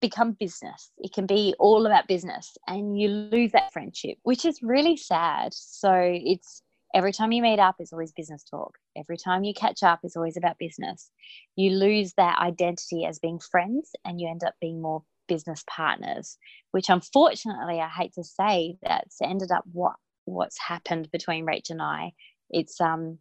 become 0.00 0.32
business. 0.32 0.90
It 0.98 1.12
can 1.12 1.26
be 1.26 1.54
all 1.58 1.86
about 1.86 2.06
business 2.06 2.56
and 2.68 3.00
you 3.00 3.08
lose 3.08 3.52
that 3.52 3.72
friendship, 3.72 4.18
which 4.22 4.44
is 4.44 4.62
really 4.62 4.96
sad. 4.96 5.52
So 5.54 5.92
it's 5.94 6.62
Every 6.94 7.12
time 7.12 7.32
you 7.32 7.42
meet 7.42 7.58
up 7.58 7.76
is 7.80 7.92
always 7.92 8.12
business 8.12 8.44
talk. 8.44 8.78
Every 8.96 9.16
time 9.16 9.44
you 9.44 9.52
catch 9.52 9.82
up 9.82 10.00
is 10.04 10.16
always 10.16 10.36
about 10.36 10.58
business. 10.58 11.10
You 11.56 11.70
lose 11.72 12.14
that 12.16 12.38
identity 12.38 13.04
as 13.04 13.18
being 13.18 13.38
friends 13.38 13.90
and 14.04 14.20
you 14.20 14.28
end 14.28 14.42
up 14.44 14.54
being 14.60 14.80
more 14.80 15.02
business 15.28 15.62
partners, 15.70 16.38
which 16.70 16.88
unfortunately 16.88 17.80
I 17.80 17.88
hate 17.88 18.14
to 18.14 18.24
say 18.24 18.76
that's 18.82 19.20
ended 19.22 19.50
up 19.50 19.64
what 19.72 19.94
what's 20.24 20.58
happened 20.58 21.10
between 21.10 21.46
Rach 21.46 21.70
and 21.70 21.82
I. 21.82 22.12
It's 22.50 22.80
um 22.80 23.18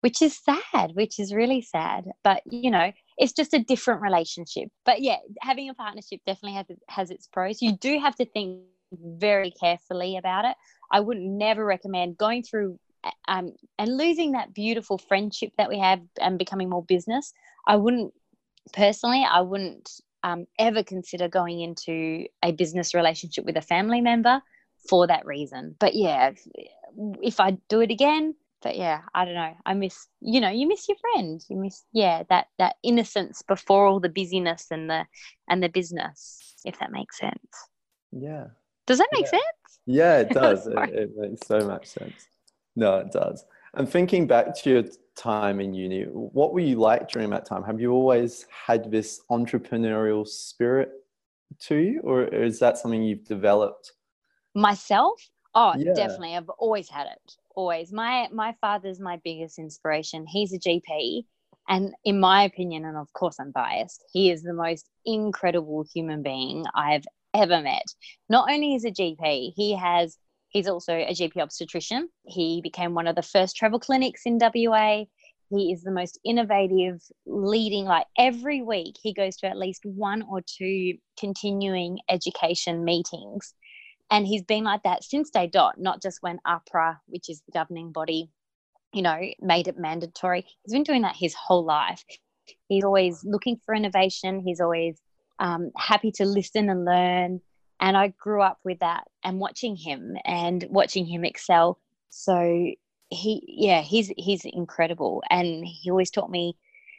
which 0.00 0.22
is 0.22 0.38
sad, 0.38 0.92
which 0.94 1.18
is 1.18 1.34
really 1.34 1.62
sad. 1.62 2.04
But 2.22 2.42
you 2.46 2.70
know, 2.70 2.92
it's 3.16 3.32
just 3.32 3.54
a 3.54 3.58
different 3.58 4.02
relationship. 4.02 4.68
But 4.84 5.00
yeah, 5.00 5.16
having 5.40 5.70
a 5.70 5.74
partnership 5.74 6.20
definitely 6.26 6.56
has 6.56 6.66
has 6.88 7.10
its 7.10 7.26
pros. 7.26 7.62
You 7.62 7.72
do 7.72 7.98
have 7.98 8.14
to 8.16 8.26
think 8.26 8.60
very 8.92 9.50
carefully 9.50 10.16
about 10.16 10.44
it. 10.44 10.56
I 10.92 11.00
would 11.00 11.18
never 11.18 11.64
recommend 11.64 12.16
going 12.16 12.42
through 12.42 12.78
um, 13.26 13.52
and 13.78 13.96
losing 13.96 14.32
that 14.32 14.54
beautiful 14.54 14.98
friendship 14.98 15.52
that 15.58 15.68
we 15.68 15.78
have 15.78 16.00
and 16.20 16.38
becoming 16.38 16.68
more 16.68 16.84
business, 16.84 17.32
I 17.66 17.76
wouldn't 17.76 18.12
personally, 18.72 19.24
I 19.28 19.40
wouldn't 19.40 19.90
um, 20.22 20.46
ever 20.58 20.82
consider 20.82 21.28
going 21.28 21.60
into 21.60 22.26
a 22.42 22.52
business 22.52 22.94
relationship 22.94 23.44
with 23.44 23.56
a 23.56 23.62
family 23.62 24.00
member 24.00 24.42
for 24.88 25.06
that 25.06 25.26
reason. 25.26 25.76
But 25.78 25.94
yeah, 25.94 26.30
if, 26.30 26.46
if 27.22 27.40
I 27.40 27.58
do 27.68 27.80
it 27.80 27.90
again, 27.90 28.34
but 28.62 28.76
yeah, 28.76 29.02
I 29.14 29.24
don't 29.24 29.34
know. 29.34 29.54
I 29.64 29.74
miss, 29.74 30.06
you 30.20 30.40
know, 30.40 30.50
you 30.50 30.66
miss 30.66 30.88
your 30.88 30.96
friend. 30.98 31.40
You 31.48 31.58
miss, 31.58 31.84
yeah, 31.92 32.24
that 32.28 32.46
that 32.58 32.76
innocence 32.82 33.42
before 33.42 33.86
all 33.86 34.00
the 34.00 34.08
busyness 34.08 34.66
and 34.70 34.90
the 34.90 35.06
and 35.48 35.62
the 35.62 35.68
business. 35.68 36.56
If 36.64 36.80
that 36.80 36.90
makes 36.90 37.18
sense. 37.18 37.36
Yeah. 38.10 38.46
Does 38.86 38.98
that 38.98 39.08
make 39.12 39.26
yeah. 39.26 39.30
sense? 39.30 39.42
Yeah, 39.86 40.18
it 40.18 40.30
does. 40.32 40.66
it, 40.66 40.76
it 40.76 41.10
makes 41.16 41.46
so 41.46 41.60
much 41.60 41.86
sense. 41.86 42.26
No, 42.78 42.98
it 42.98 43.10
does. 43.10 43.44
And 43.74 43.88
thinking 43.88 44.28
back 44.28 44.54
to 44.58 44.70
your 44.70 44.84
time 45.16 45.60
in 45.60 45.74
uni, 45.74 46.04
what 46.04 46.52
were 46.52 46.60
you 46.60 46.76
like 46.76 47.08
during 47.08 47.28
that 47.30 47.44
time? 47.44 47.64
Have 47.64 47.80
you 47.80 47.90
always 47.90 48.46
had 48.66 48.88
this 48.88 49.22
entrepreneurial 49.32 50.24
spirit 50.24 50.90
to 51.62 51.74
you, 51.74 52.00
or 52.04 52.22
is 52.22 52.60
that 52.60 52.78
something 52.78 53.02
you've 53.02 53.24
developed? 53.24 53.94
Myself? 54.54 55.20
Oh, 55.56 55.74
yeah. 55.76 55.92
definitely. 55.92 56.36
I've 56.36 56.48
always 56.50 56.88
had 56.88 57.08
it. 57.08 57.32
Always. 57.56 57.92
My 57.92 58.28
my 58.32 58.54
father's 58.60 59.00
my 59.00 59.20
biggest 59.24 59.58
inspiration. 59.58 60.24
He's 60.24 60.52
a 60.52 60.58
GP, 60.60 61.24
and 61.68 61.92
in 62.04 62.20
my 62.20 62.44
opinion, 62.44 62.84
and 62.84 62.96
of 62.96 63.12
course 63.12 63.40
I'm 63.40 63.50
biased, 63.50 64.04
he 64.12 64.30
is 64.30 64.44
the 64.44 64.54
most 64.54 64.88
incredible 65.04 65.84
human 65.92 66.22
being 66.22 66.64
I've 66.76 67.06
ever 67.34 67.60
met. 67.60 67.86
Not 68.28 68.48
only 68.48 68.76
is 68.76 68.84
a 68.84 68.92
GP, 68.92 69.52
he 69.56 69.74
has 69.74 70.16
He's 70.48 70.68
also 70.68 70.94
a 70.94 71.12
GP 71.12 71.36
obstetrician. 71.36 72.08
He 72.24 72.60
became 72.62 72.94
one 72.94 73.06
of 73.06 73.16
the 73.16 73.22
first 73.22 73.56
travel 73.56 73.78
clinics 73.78 74.22
in 74.24 74.38
WA. 74.40 75.04
He 75.50 75.72
is 75.72 75.82
the 75.82 75.90
most 75.90 76.18
innovative, 76.24 77.00
leading, 77.26 77.84
like 77.84 78.06
every 78.18 78.62
week, 78.62 78.96
he 79.02 79.14
goes 79.14 79.36
to 79.36 79.46
at 79.46 79.56
least 79.56 79.84
one 79.84 80.22
or 80.22 80.42
two 80.42 80.98
continuing 81.18 81.98
education 82.08 82.84
meetings. 82.84 83.54
And 84.10 84.26
he's 84.26 84.42
been 84.42 84.64
like 84.64 84.82
that 84.84 85.04
since 85.04 85.30
day 85.30 85.46
dot, 85.46 85.78
not 85.78 86.02
just 86.02 86.18
when 86.22 86.38
AHPRA, 86.46 86.98
which 87.06 87.28
is 87.28 87.42
the 87.46 87.52
governing 87.52 87.92
body, 87.92 88.30
you 88.92 89.02
know, 89.02 89.20
made 89.40 89.68
it 89.68 89.78
mandatory. 89.78 90.46
He's 90.62 90.72
been 90.72 90.82
doing 90.82 91.02
that 91.02 91.16
his 91.16 91.34
whole 91.34 91.64
life. 91.64 92.04
He's 92.68 92.84
always 92.84 93.22
looking 93.24 93.60
for 93.64 93.74
innovation. 93.74 94.40
He's 94.40 94.60
always 94.60 94.98
um, 95.38 95.70
happy 95.76 96.10
to 96.12 96.24
listen 96.24 96.70
and 96.70 96.84
learn 96.84 97.40
and 97.80 97.96
I 97.96 98.08
grew 98.08 98.42
up 98.42 98.58
with 98.64 98.80
that 98.80 99.04
and 99.22 99.40
watching 99.40 99.76
him 99.76 100.16
and 100.24 100.64
watching 100.70 101.06
him 101.06 101.24
excel. 101.24 101.78
So 102.10 102.72
he, 103.10 103.42
yeah, 103.46 103.80
he's 103.80 104.12
he's 104.16 104.44
incredible, 104.44 105.22
and 105.30 105.64
he 105.64 105.90
always 105.90 106.10
taught 106.10 106.30
me. 106.30 106.56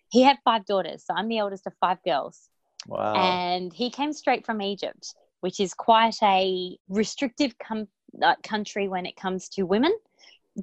He 0.10 0.24
had 0.24 0.38
five 0.44 0.66
daughters, 0.66 1.06
so 1.06 1.14
I'm 1.16 1.28
the 1.28 1.42
oldest 1.42 1.68
of 1.68 1.74
five 1.80 2.02
girls. 2.04 2.50
Wow! 2.88 3.14
And 3.16 3.74
he 3.74 3.90
came 3.90 4.14
straight 4.14 4.46
from 4.46 4.62
Egypt, 4.62 5.14
which 5.42 5.60
is 5.60 5.74
quite 5.74 6.16
a 6.24 6.78
restrictive 6.88 7.56
com- 7.60 7.88
uh, 8.22 8.36
country 8.44 8.88
when 8.88 9.06
it 9.06 9.16
comes 9.16 9.50
to 9.50 9.64
women. 9.64 9.94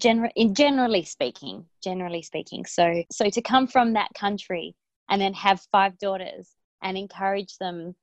In 0.05 0.55
generally 0.55 1.05
speaking, 1.05 1.65
generally 1.83 2.21
speaking. 2.21 2.67
So, 2.67 3.05
so 3.11 3.31
to 3.31 3.41
come 3.41 3.67
from 3.67 3.95
that 3.95 4.11
country 4.15 4.75
and 5.09 5.23
then 5.23 5.33
have 5.35 5.61
five 5.73 5.97
daughters 5.99 6.51
and 6.83 6.99
encourage 6.99 7.57
them 7.59 7.95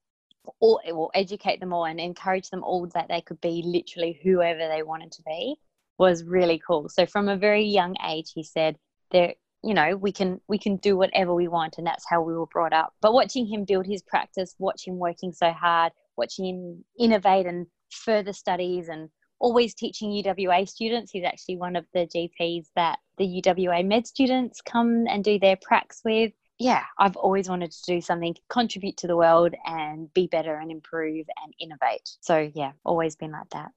will 0.61 1.11
educate 1.13 1.59
them 1.59 1.73
all 1.73 1.85
and 1.85 1.99
encourage 1.99 2.49
them 2.49 2.63
all 2.63 2.87
that 2.93 3.07
they 3.09 3.21
could 3.21 3.39
be 3.41 3.61
literally 3.65 4.19
whoever 4.23 4.67
they 4.67 4.83
wanted 4.83 5.11
to 5.13 5.23
be 5.23 5.55
was 5.97 6.23
really 6.23 6.61
cool. 6.65 6.89
So 6.89 7.05
from 7.05 7.29
a 7.29 7.37
very 7.37 7.63
young 7.63 7.95
age, 8.07 8.31
he 8.33 8.43
said 8.43 8.77
there, 9.11 9.33
you 9.63 9.73
know, 9.73 9.95
we 9.95 10.11
can 10.11 10.41
we 10.47 10.57
can 10.57 10.75
do 10.77 10.97
whatever 10.97 11.33
we 11.33 11.47
want, 11.47 11.77
and 11.77 11.87
that's 11.87 12.05
how 12.09 12.21
we 12.21 12.35
were 12.35 12.47
brought 12.47 12.73
up. 12.73 12.93
But 13.01 13.13
watching 13.13 13.45
him 13.45 13.63
build 13.63 13.85
his 13.85 14.01
practice, 14.01 14.55
watch 14.59 14.85
him 14.85 14.97
working 14.97 15.31
so 15.31 15.51
hard, 15.51 15.93
watching 16.17 16.45
him 16.45 16.83
innovate 16.99 17.45
and 17.45 17.67
further 17.89 18.33
studies, 18.33 18.89
and 18.89 19.09
always 19.39 19.73
teaching 19.73 20.09
UWA 20.11 20.67
students. 20.67 21.11
He's 21.11 21.23
actually 21.23 21.57
one 21.57 21.75
of 21.75 21.85
the 21.93 22.07
GPs 22.07 22.67
that 22.75 22.99
the 23.17 23.41
UWA 23.41 23.85
med 23.85 24.05
students 24.05 24.61
come 24.61 25.05
and 25.07 25.23
do 25.23 25.39
their 25.39 25.57
pracs 25.57 26.01
with 26.03 26.33
yeah, 26.59 26.83
I've 26.97 27.15
always 27.15 27.49
wanted 27.49 27.71
to 27.71 27.83
do 27.85 28.01
something, 28.01 28.35
contribute 28.49 28.97
to 28.97 29.07
the 29.07 29.17
world 29.17 29.53
and 29.65 30.13
be 30.13 30.27
better 30.27 30.55
and 30.55 30.71
improve 30.71 31.25
and 31.43 31.53
innovate. 31.59 32.09
So, 32.21 32.51
yeah, 32.53 32.71
always 32.85 33.15
been 33.15 33.31
like 33.31 33.49
that. 33.51 33.71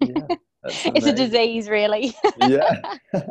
Yeah, 0.00 0.36
it's 0.94 1.06
a 1.06 1.12
disease, 1.12 1.68
really. 1.68 2.14
Yeah. 2.38 2.96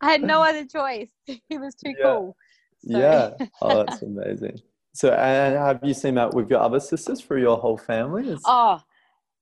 I 0.00 0.12
had 0.12 0.22
no 0.22 0.42
other 0.42 0.64
choice. 0.66 1.10
It 1.26 1.60
was 1.60 1.74
too 1.74 1.94
yeah. 1.98 2.04
cool. 2.04 2.36
So. 2.80 2.98
Yeah. 2.98 3.30
Oh, 3.62 3.84
that's 3.84 4.02
amazing. 4.02 4.60
So, 4.92 5.12
and 5.12 5.54
have 5.54 5.80
you 5.82 5.94
seen 5.94 6.16
that 6.16 6.34
with 6.34 6.50
your 6.50 6.60
other 6.60 6.80
sisters 6.80 7.20
for 7.20 7.38
your 7.38 7.56
whole 7.58 7.78
family? 7.78 8.28
Is... 8.28 8.42
Oh, 8.44 8.80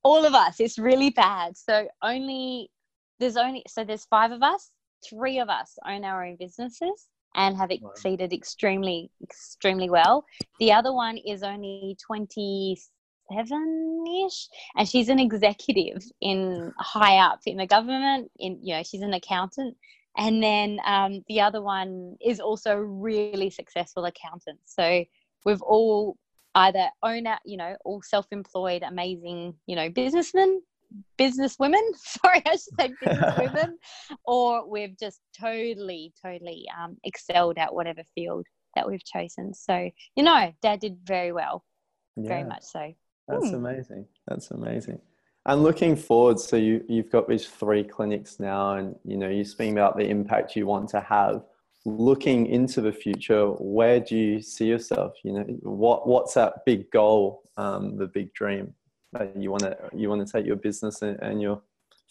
all 0.03 0.25
of 0.25 0.35
us. 0.35 0.59
It's 0.59 0.77
really 0.77 1.09
bad. 1.09 1.57
So, 1.57 1.87
only, 2.03 2.69
there's 3.19 3.35
only, 3.35 3.63
so 3.67 3.83
there's 3.83 4.05
five 4.05 4.31
of 4.31 4.43
us, 4.43 4.69
three 5.09 5.39
of 5.39 5.49
us 5.49 5.77
own 5.87 6.03
our 6.05 6.23
own 6.23 6.35
businesses 6.39 7.07
and 7.35 7.55
have 7.57 7.71
exceeded 7.71 8.33
extremely, 8.33 9.11
extremely 9.23 9.89
well. 9.89 10.25
The 10.59 10.71
other 10.71 10.93
one 10.93 11.17
is 11.17 11.43
only 11.43 11.97
27 12.05 14.03
ish, 14.25 14.47
and 14.75 14.87
she's 14.87 15.09
an 15.09 15.19
executive 15.19 16.03
in 16.21 16.73
high 16.77 17.17
up 17.17 17.39
in 17.45 17.57
the 17.57 17.67
government. 17.67 18.31
In 18.39 18.59
you 18.61 18.75
know, 18.75 18.83
she's 18.83 19.01
an 19.01 19.13
accountant. 19.13 19.77
And 20.17 20.43
then 20.43 20.79
um, 20.85 21.23
the 21.27 21.39
other 21.41 21.61
one 21.61 22.17
is 22.19 22.39
also 22.39 22.71
a 22.71 22.83
really 22.83 23.49
successful 23.49 24.05
accountant. 24.05 24.59
So 24.65 25.05
we've 25.45 25.61
all 25.61 26.17
either 26.55 26.89
own 27.03 27.27
out, 27.27 27.39
you 27.45 27.57
know, 27.57 27.75
all 27.85 28.01
self-employed, 28.01 28.83
amazing, 28.83 29.53
you 29.65 29.75
know, 29.75 29.89
businessmen 29.89 30.61
business 31.17 31.57
women. 31.59 31.81
Sorry 31.95 32.41
i 32.45 32.51
should 32.51 32.79
say 32.79 32.93
business 33.03 33.37
women. 33.39 33.77
Or 34.25 34.69
we've 34.69 34.97
just 34.97 35.21
totally 35.39 36.13
totally 36.23 36.65
um, 36.79 36.97
excelled 37.03 37.57
at 37.57 37.73
whatever 37.73 38.03
field 38.15 38.45
that 38.75 38.87
we've 38.87 39.03
chosen. 39.03 39.53
So 39.53 39.89
you 40.15 40.23
know 40.23 40.51
dad 40.61 40.79
did 40.79 40.97
very 41.03 41.31
well. 41.31 41.63
Yeah, 42.15 42.27
very 42.27 42.43
much 42.43 42.63
so. 42.63 42.93
That's 43.27 43.49
hmm. 43.49 43.55
amazing. 43.55 44.05
That's 44.27 44.51
amazing. 44.51 44.99
And 45.45 45.63
looking 45.63 45.95
forward 45.95 46.39
so 46.39 46.57
you 46.57 46.83
you've 46.87 47.11
got 47.11 47.27
these 47.27 47.47
three 47.47 47.83
clinics 47.83 48.39
now 48.39 48.75
and 48.75 48.95
you 49.03 49.17
know 49.17 49.29
you're 49.29 49.45
speaking 49.45 49.73
about 49.73 49.97
the 49.97 50.07
impact 50.07 50.55
you 50.55 50.65
want 50.65 50.89
to 50.89 51.01
have. 51.01 51.43
Looking 51.85 52.47
into 52.47 52.81
the 52.81 52.91
future 52.91 53.47
where 53.47 54.01
do 54.01 54.15
you 54.15 54.41
see 54.41 54.65
yourself? 54.65 55.13
You 55.23 55.33
know 55.33 55.43
what 55.61 56.07
what's 56.07 56.33
that 56.33 56.65
big 56.65 56.91
goal 56.91 57.43
um, 57.57 57.97
the 57.97 58.07
big 58.07 58.33
dream 58.33 58.73
you 59.35 59.51
want 59.51 59.63
to 59.63 59.77
you 59.95 60.09
want 60.09 60.25
to 60.25 60.31
take 60.31 60.45
your 60.45 60.55
business 60.55 61.01
and, 61.01 61.19
and, 61.21 61.41
your 61.41 61.61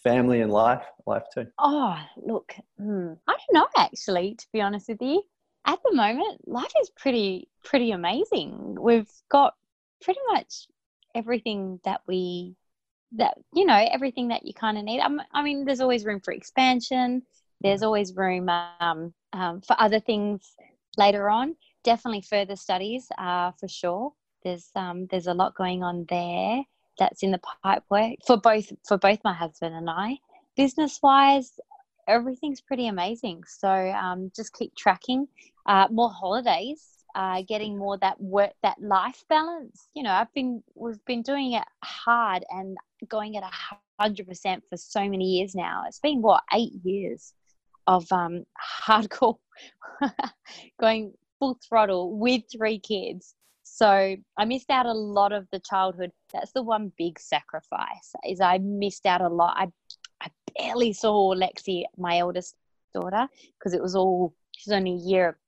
family 0.02 0.40
and 0.40 0.52
life 0.52 0.84
life 1.06 1.24
too. 1.32 1.46
Oh 1.58 1.96
look 2.16 2.54
hmm, 2.78 3.12
i 3.26 3.32
don't 3.32 3.52
know 3.52 3.66
actually 3.76 4.34
to 4.36 4.46
be 4.52 4.60
honest 4.60 4.88
with 4.88 5.02
you. 5.02 5.22
At 5.66 5.78
the 5.84 5.94
moment 5.94 6.46
life 6.46 6.72
is 6.80 6.90
pretty 6.90 7.48
pretty 7.64 7.92
amazing. 7.92 8.76
We've 8.80 9.10
got 9.28 9.54
pretty 10.02 10.20
much 10.32 10.66
everything 11.14 11.80
that 11.84 12.00
we 12.06 12.56
that 13.12 13.38
you 13.54 13.64
know 13.64 13.86
everything 13.90 14.28
that 14.28 14.44
you 14.44 14.54
kind 14.54 14.78
of 14.78 14.84
need. 14.84 15.00
I'm, 15.00 15.20
i 15.32 15.42
mean 15.42 15.64
there's 15.64 15.80
always 15.80 16.04
room 16.04 16.20
for 16.20 16.32
expansion. 16.32 17.22
There's 17.60 17.82
always 17.82 18.14
room 18.14 18.48
um, 18.48 19.12
um, 19.32 19.60
for 19.62 19.74
other 19.80 19.98
things 19.98 20.54
later 20.96 21.28
on. 21.28 21.56
Definitely 21.82 22.22
further 22.22 22.54
studies 22.54 23.08
uh, 23.18 23.50
for 23.58 23.68
sure. 23.68 24.12
There's 24.44 24.68
um, 24.76 25.06
there's 25.10 25.26
a 25.26 25.34
lot 25.34 25.56
going 25.56 25.82
on 25.82 26.06
there 26.08 26.62
that's 26.98 27.22
in 27.22 27.30
the 27.30 27.40
pipe 27.62 27.84
work 27.90 28.16
for 28.26 28.36
both 28.36 28.72
for 28.86 28.98
both 28.98 29.18
my 29.24 29.32
husband 29.32 29.74
and 29.74 29.88
I. 29.88 30.18
Business 30.56 30.98
wise, 31.02 31.52
everything's 32.08 32.60
pretty 32.60 32.88
amazing. 32.88 33.44
So 33.46 33.68
um, 33.68 34.30
just 34.34 34.52
keep 34.54 34.74
tracking. 34.76 35.28
Uh, 35.66 35.86
more 35.90 36.10
holidays, 36.10 36.82
uh, 37.14 37.42
getting 37.46 37.76
more 37.76 37.98
that 37.98 38.20
work 38.20 38.52
that 38.62 38.80
life 38.80 39.24
balance. 39.28 39.88
You 39.94 40.02
know, 40.02 40.12
I've 40.12 40.32
been 40.34 40.62
we've 40.74 41.04
been 41.04 41.22
doing 41.22 41.52
it 41.52 41.64
hard 41.84 42.44
and 42.50 42.76
going 43.08 43.36
at 43.36 43.42
a 43.42 43.50
hundred 44.00 44.26
percent 44.26 44.64
for 44.68 44.76
so 44.76 45.08
many 45.08 45.24
years 45.24 45.54
now. 45.54 45.84
It's 45.86 46.00
been 46.00 46.22
what 46.22 46.42
eight 46.52 46.72
years 46.82 47.34
of 47.86 48.10
um, 48.12 48.44
hardcore 48.84 49.38
going 50.80 51.12
full 51.38 51.58
throttle 51.68 52.16
with 52.16 52.42
three 52.50 52.78
kids 52.78 53.34
so 53.78 54.16
I 54.36 54.44
missed 54.44 54.70
out 54.70 54.86
a 54.86 54.92
lot 54.92 55.30
of 55.32 55.46
the 55.52 55.60
childhood. 55.60 56.10
That's 56.32 56.50
the 56.50 56.64
one 56.64 56.90
big 56.98 57.20
sacrifice 57.20 58.12
is 58.28 58.40
I 58.40 58.58
missed 58.58 59.06
out 59.06 59.20
a 59.20 59.28
lot. 59.28 59.54
I, 59.56 59.68
I 60.20 60.30
barely 60.58 60.92
saw 60.92 61.32
Lexi, 61.32 61.84
my 61.96 62.18
eldest 62.18 62.56
daughter, 62.92 63.28
because 63.56 63.74
it 63.74 63.80
was 63.80 63.94
all, 63.94 64.34
she's 64.56 64.72
only 64.72 64.94
a 64.94 64.96
year 64.96 65.38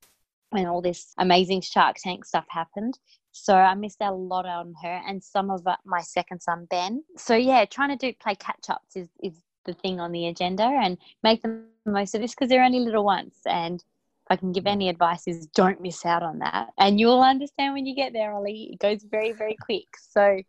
when 0.50 0.66
all 0.66 0.80
this 0.80 1.12
amazing 1.18 1.62
Shark 1.62 1.96
Tank 1.96 2.24
stuff 2.24 2.44
happened. 2.48 3.00
So 3.32 3.56
I 3.56 3.74
missed 3.74 4.00
out 4.00 4.12
a 4.12 4.16
lot 4.16 4.46
on 4.46 4.74
her 4.80 5.02
and 5.08 5.20
some 5.24 5.50
of 5.50 5.66
uh, 5.66 5.74
my 5.84 6.00
second 6.00 6.40
son, 6.40 6.68
Ben. 6.70 7.02
So 7.16 7.34
yeah, 7.34 7.64
trying 7.64 7.90
to 7.90 7.96
do 7.96 8.16
play 8.22 8.36
catch 8.36 8.70
ups 8.70 8.94
is, 8.94 9.08
is 9.24 9.42
the 9.64 9.74
thing 9.74 9.98
on 9.98 10.12
the 10.12 10.28
agenda 10.28 10.70
and 10.80 10.98
make 11.24 11.42
the 11.42 11.64
most 11.84 12.14
of 12.14 12.20
this 12.20 12.36
because 12.36 12.48
they're 12.48 12.62
only 12.62 12.78
little 12.78 13.04
ones 13.04 13.34
and 13.44 13.82
I 14.30 14.36
can 14.36 14.52
give 14.52 14.64
mm. 14.64 14.70
any 14.70 14.88
advice 14.88 15.26
is 15.26 15.46
don't 15.48 15.80
miss 15.80 16.06
out 16.06 16.22
on 16.22 16.38
that. 16.38 16.68
And 16.78 16.98
you'll 16.98 17.20
understand 17.20 17.74
when 17.74 17.84
you 17.84 17.94
get 17.94 18.12
there, 18.12 18.32
Ollie. 18.32 18.70
It 18.72 18.78
goes 18.78 19.02
very, 19.02 19.32
very 19.32 19.56
quick. 19.60 19.86
So 19.98 20.40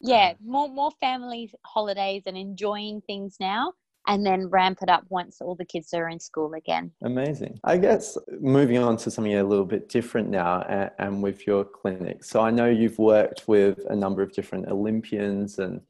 yeah, 0.00 0.32
mm. 0.32 0.36
more 0.44 0.68
more 0.68 0.90
family 0.98 1.52
holidays 1.64 2.24
and 2.26 2.36
enjoying 2.36 3.02
things 3.02 3.36
now 3.38 3.74
and 4.06 4.24
then 4.24 4.48
ramp 4.48 4.78
it 4.80 4.88
up 4.88 5.04
once 5.10 5.40
all 5.40 5.54
the 5.54 5.64
kids 5.66 5.92
are 5.92 6.08
in 6.08 6.18
school 6.18 6.54
again. 6.54 6.90
Amazing. 7.02 7.60
I 7.64 7.76
guess 7.76 8.16
moving 8.40 8.78
on 8.78 8.96
to 8.98 9.10
something 9.10 9.34
a 9.34 9.44
little 9.44 9.66
bit 9.66 9.90
different 9.90 10.30
now 10.30 10.62
and, 10.62 10.90
and, 10.98 11.22
with 11.22 11.46
your 11.46 11.62
clinic. 11.64 12.24
So 12.24 12.40
I 12.40 12.50
know 12.50 12.66
you've 12.66 12.98
worked 12.98 13.46
with 13.46 13.80
a 13.90 13.94
number 13.94 14.22
of 14.22 14.32
different 14.32 14.66
Olympians 14.68 15.58
and 15.58 15.82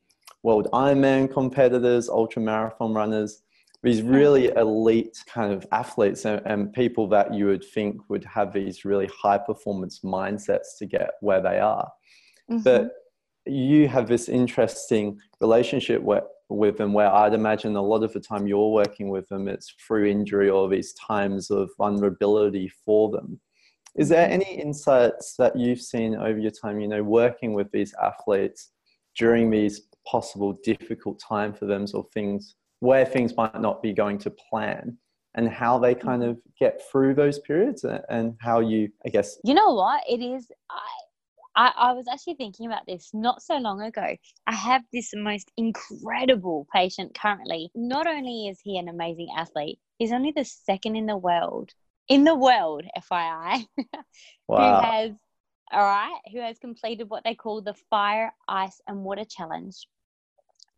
World 0.43 0.69
Ironman 0.73 1.33
competitors, 1.33 2.09
ultra 2.09 2.43
marathon 2.43 2.93
runners, 2.93 3.43
these 3.83 4.03
really 4.03 4.49
elite 4.57 5.17
kind 5.33 5.53
of 5.53 5.65
athletes 5.71 6.25
and, 6.25 6.43
and 6.45 6.73
people 6.73 7.09
that 7.09 7.33
you 7.33 7.47
would 7.47 7.65
think 7.65 7.97
would 8.09 8.25
have 8.25 8.53
these 8.53 8.85
really 8.85 9.09
high 9.23 9.39
performance 9.39 10.01
mindsets 10.05 10.77
to 10.79 10.87
get 10.87 11.11
where 11.21 11.41
they 11.41 11.61
are. 11.61 11.89
Mm-hmm. 12.51 12.63
But 12.63 12.91
you 13.47 13.89
have 13.89 14.09
this 14.09 14.29
interesting 14.29 15.19
relationship 15.41 16.03
where 16.03 16.23
with 16.51 16.79
them 16.79 16.93
where 16.93 17.13
I'd 17.13 17.35
imagine 17.35 17.77
a 17.77 17.83
lot 17.83 18.03
of 18.03 18.13
the 18.13 18.21
time 18.21 18.47
you're 18.47 18.73
working 18.73 19.11
with 19.11 19.29
them, 19.29 19.49
it's 19.49 19.75
through 19.87 20.07
injury 20.07 20.49
or 20.49 20.69
these 20.69 20.95
times 20.95 21.51
of 21.51 21.71
vulnerability 21.77 22.71
for 22.85 23.11
them. 23.11 23.39
Is 23.97 24.09
there 24.09 24.29
any 24.29 24.59
insights 24.59 25.35
that 25.39 25.59
you've 25.59 25.81
seen 25.81 26.15
over 26.15 26.39
your 26.39 26.51
time, 26.51 26.81
you 26.81 26.89
know, 26.89 27.03
working 27.03 27.53
with 27.53 27.71
these 27.71 27.95
athletes 28.03 28.71
during 29.17 29.51
these 29.51 29.83
possible 30.07 30.59
difficult 30.65 31.21
time 31.21 31.53
for 31.53 31.67
them 31.67 31.85
or 31.93 32.07
things 32.15 32.55
where 32.81 33.05
things 33.05 33.37
might 33.37 33.61
not 33.61 33.83
be 33.83 33.93
going 33.93 34.19
to 34.19 34.31
plan 34.31 34.97
and 35.35 35.49
how 35.49 35.79
they 35.79 35.95
mm-hmm. 35.95 36.09
kind 36.09 36.23
of 36.25 36.39
get 36.59 36.81
through 36.91 37.15
those 37.15 37.39
periods 37.41 37.85
and 38.09 38.35
how 38.41 38.61
you, 38.61 38.89
I 39.05 39.09
guess. 39.09 39.39
You 39.45 39.55
know 39.55 39.75
what? 39.75 40.03
It 40.09 40.21
is, 40.21 40.49
I, 40.71 40.81
I, 41.59 41.73
I 41.77 41.93
was 41.93 42.07
actually 42.11 42.35
thinking 42.35 42.67
about 42.67 42.87
this 42.87 43.11
not 43.13 43.43
so 43.43 43.57
long 43.57 43.83
ago. 43.83 44.17
I 44.47 44.55
have 44.55 44.83
this 44.93 45.11
most 45.15 45.51
incredible 45.57 46.67
patient 46.75 47.19
currently. 47.19 47.71
Not 47.75 48.07
only 48.07 48.49
is 48.49 48.61
he 48.63 48.79
an 48.79 48.89
amazing 48.89 49.29
athlete, 49.37 49.79
he's 49.99 50.13
only 50.13 50.33
the 50.35 50.45
second 50.45 50.97
in 50.97 51.07
the 51.07 51.17
world, 51.17 51.71
in 52.09 52.25
the 52.25 52.35
world, 52.35 52.85
FYI, 52.97 53.65
wow. 54.49 54.81
who 54.81 54.87
has, 54.87 55.11
all 55.73 55.85
right, 55.85 56.21
who 56.33 56.41
has 56.41 56.59
completed 56.59 57.11
what 57.11 57.25
they 57.25 57.35
call 57.35 57.61
the 57.61 57.75
fire, 57.91 58.33
ice, 58.49 58.81
and 58.87 59.05
water 59.05 59.25
challenge. 59.29 59.87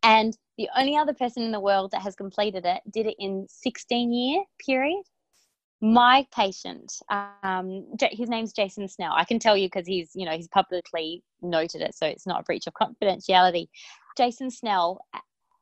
And 0.03 0.35
the 0.57 0.69
only 0.77 0.95
other 0.95 1.13
person 1.13 1.43
in 1.43 1.51
the 1.51 1.59
world 1.59 1.91
that 1.91 2.01
has 2.01 2.15
completed 2.15 2.65
it 2.65 2.81
did 2.91 3.05
it 3.05 3.15
in 3.19 3.47
16 3.49 4.13
year 4.13 4.43
period. 4.63 5.03
My 5.83 6.27
patient 6.35 6.93
um, 7.43 7.87
his 8.11 8.29
name's 8.29 8.53
jason 8.53 8.87
snell. 8.87 9.13
I 9.15 9.25
can 9.25 9.39
tell 9.39 9.57
you 9.57 9.65
because 9.67 9.87
he's 9.87 10.11
you 10.13 10.25
know 10.25 10.33
he's 10.33 10.47
publicly 10.47 11.23
noted 11.41 11.81
it 11.81 11.95
so 11.95 12.05
it's 12.05 12.27
not 12.27 12.41
a 12.41 12.43
breach 12.43 12.67
of 12.67 12.73
confidentiality. 12.73 13.67
Jason 14.15 14.51
snell 14.51 14.99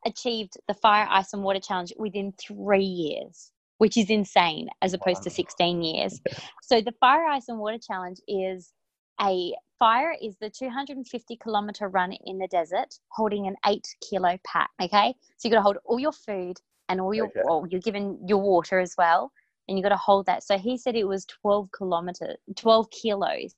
achieved 0.06 0.58
the 0.68 0.74
fire 0.74 1.08
ice 1.10 1.32
and 1.32 1.44
water 1.44 1.60
challenge 1.60 1.94
within 1.98 2.34
three 2.34 2.84
years 2.84 3.52
which 3.80 3.98
is 3.98 4.10
insane 4.10 4.70
as 4.82 4.94
opposed 4.94 5.20
wow. 5.20 5.24
to 5.24 5.30
16 5.32 5.82
years. 5.82 6.22
So 6.62 6.82
the 6.82 6.94
fire 7.00 7.26
ice 7.26 7.48
and 7.48 7.58
water 7.58 7.80
challenge 7.80 8.20
is 8.28 8.72
a 9.20 9.56
fire 9.80 10.14
is 10.22 10.36
the 10.38 10.50
250 10.50 11.38
kilometer 11.38 11.88
run 11.88 12.12
in 12.26 12.38
the 12.38 12.48
desert 12.48 13.00
holding 13.08 13.48
an 13.48 13.56
eight 13.66 13.88
kilo 14.08 14.38
pack 14.46 14.70
okay 14.82 15.16
so 15.38 15.48
you 15.48 15.54
got 15.54 15.58
to 15.58 15.64
hold 15.64 15.78
all 15.86 16.00
your 16.00 16.12
food 16.12 16.60
and 16.90 17.00
all 17.00 17.14
your 17.14 17.28
okay. 17.28 17.42
well, 17.46 17.66
you're 17.70 17.80
given 17.80 18.20
your 18.28 18.40
water 18.40 18.80
as 18.80 18.96
well 18.98 19.32
and 19.70 19.78
you 19.78 19.84
got 19.84 19.90
to 19.90 19.98
hold 19.98 20.26
that. 20.26 20.44
So 20.44 20.58
he 20.58 20.78
said 20.78 20.96
it 20.96 21.08
was 21.08 21.26
12 21.26 21.72
kilometers, 21.72 22.38
12 22.56 22.90
kilos 22.90 23.54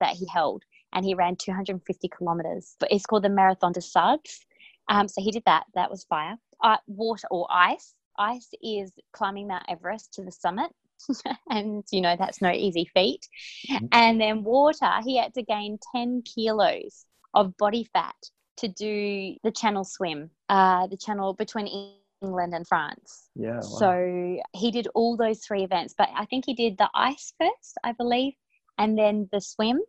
that 0.00 0.16
he 0.16 0.26
held, 0.26 0.64
and 0.94 1.04
he 1.04 1.14
ran 1.14 1.36
250 1.36 2.08
kilometers. 2.08 2.76
But 2.80 2.90
it's 2.90 3.04
called 3.04 3.24
the 3.24 3.28
Marathon 3.28 3.72
des 3.72 3.82
Sables. 3.82 4.40
Um, 4.88 5.06
so 5.06 5.20
he 5.20 5.30
did 5.30 5.44
that. 5.44 5.64
That 5.74 5.90
was 5.90 6.04
fire. 6.04 6.36
Uh, 6.62 6.78
water 6.86 7.28
or 7.30 7.46
ice. 7.50 7.94
Ice 8.18 8.48
is 8.62 8.92
climbing 9.12 9.48
Mount 9.48 9.64
Everest 9.68 10.14
to 10.14 10.24
the 10.24 10.32
summit. 10.32 10.70
and 11.50 11.84
you 11.90 12.00
know 12.00 12.16
that's 12.18 12.42
no 12.42 12.50
easy 12.50 12.90
feat. 12.94 13.26
Mm-hmm. 13.70 13.86
And 13.92 14.20
then 14.20 14.44
water, 14.44 14.90
he 15.04 15.18
had 15.18 15.34
to 15.34 15.42
gain 15.42 15.78
10 15.94 16.22
kilos 16.22 17.06
of 17.34 17.56
body 17.56 17.88
fat 17.92 18.16
to 18.58 18.68
do 18.68 19.36
the 19.42 19.50
channel 19.50 19.84
swim, 19.84 20.30
uh, 20.48 20.86
the 20.86 20.96
channel 20.96 21.34
between 21.34 21.92
England 22.22 22.54
and 22.54 22.66
France. 22.66 23.28
Yeah. 23.34 23.56
Wow. 23.56 23.60
So 23.60 24.36
he 24.52 24.70
did 24.70 24.88
all 24.94 25.16
those 25.16 25.40
three 25.40 25.64
events, 25.64 25.94
but 25.96 26.08
I 26.14 26.26
think 26.26 26.44
he 26.46 26.54
did 26.54 26.76
the 26.76 26.90
ice 26.94 27.32
first, 27.40 27.78
I 27.84 27.92
believe, 27.92 28.34
and 28.78 28.98
then 28.98 29.28
the 29.32 29.40
swim. 29.40 29.80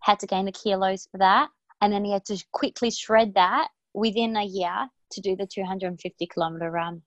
Had 0.00 0.20
to 0.20 0.28
gain 0.28 0.44
the 0.44 0.52
kilos 0.52 1.08
for 1.10 1.18
that, 1.18 1.48
and 1.80 1.92
then 1.92 2.04
he 2.04 2.12
had 2.12 2.24
to 2.26 2.42
quickly 2.52 2.88
shred 2.92 3.34
that 3.34 3.68
within 3.94 4.36
a 4.36 4.44
year 4.44 4.88
to 5.10 5.20
do 5.20 5.36
the 5.36 5.46
250 5.46 6.26
kilometer 6.26 6.70
run. 6.70 7.02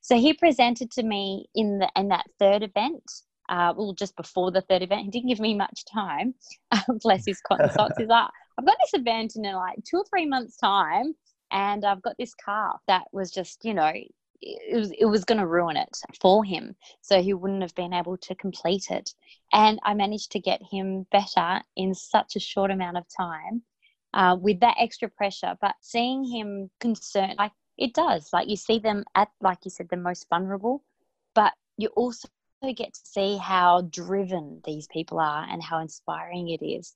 So 0.00 0.16
he 0.16 0.32
presented 0.34 0.90
to 0.92 1.02
me 1.02 1.46
in 1.54 1.78
the 1.78 1.90
in 1.96 2.08
that 2.08 2.26
third 2.38 2.62
event. 2.62 3.02
Uh, 3.48 3.74
well, 3.76 3.92
just 3.92 4.16
before 4.16 4.50
the 4.50 4.62
third 4.62 4.82
event, 4.82 5.02
he 5.02 5.10
didn't 5.10 5.28
give 5.28 5.40
me 5.40 5.54
much 5.54 5.84
time. 5.84 6.34
Bless 7.02 7.26
his 7.26 7.40
cotton 7.40 7.70
socks. 7.74 7.94
He's 7.98 8.08
like, 8.08 8.28
I've 8.58 8.64
got 8.64 8.76
this 8.80 8.98
event 8.98 9.36
in 9.36 9.42
like 9.42 9.78
two 9.84 9.98
or 9.98 10.04
three 10.08 10.26
months' 10.26 10.56
time, 10.56 11.14
and 11.50 11.84
I've 11.84 12.02
got 12.02 12.16
this 12.18 12.34
calf 12.34 12.80
that 12.88 13.04
was 13.12 13.30
just, 13.30 13.64
you 13.64 13.74
know, 13.74 13.92
it 14.40 14.76
was, 14.76 14.90
it 14.98 15.06
was 15.06 15.24
going 15.24 15.40
to 15.40 15.46
ruin 15.46 15.76
it 15.76 15.96
for 16.20 16.44
him. 16.44 16.74
So 17.00 17.22
he 17.22 17.34
wouldn't 17.34 17.62
have 17.62 17.74
been 17.74 17.92
able 17.92 18.16
to 18.18 18.34
complete 18.34 18.90
it. 18.90 19.10
And 19.52 19.78
I 19.84 19.94
managed 19.94 20.32
to 20.32 20.40
get 20.40 20.60
him 20.70 21.06
better 21.10 21.60
in 21.76 21.94
such 21.94 22.36
a 22.36 22.40
short 22.40 22.70
amount 22.70 22.96
of 22.96 23.04
time 23.14 23.62
uh, 24.14 24.36
with 24.40 24.60
that 24.60 24.76
extra 24.80 25.08
pressure. 25.08 25.54
But 25.60 25.74
seeing 25.80 26.24
him 26.24 26.70
concerned, 26.80 27.34
like 27.38 27.52
it 27.76 27.94
does, 27.94 28.30
like 28.32 28.48
you 28.48 28.56
see 28.56 28.78
them 28.78 29.04
at, 29.14 29.28
like 29.40 29.58
you 29.64 29.70
said, 29.70 29.88
the 29.90 29.96
most 29.96 30.26
vulnerable, 30.30 30.82
but 31.34 31.52
you 31.76 31.88
also 31.88 32.28
get 32.76 32.94
to 32.94 33.00
see 33.04 33.36
how 33.36 33.82
driven 33.90 34.62
these 34.64 34.86
people 34.86 35.20
are 35.20 35.46
and 35.50 35.62
how 35.62 35.80
inspiring 35.80 36.48
it 36.48 36.64
is 36.64 36.94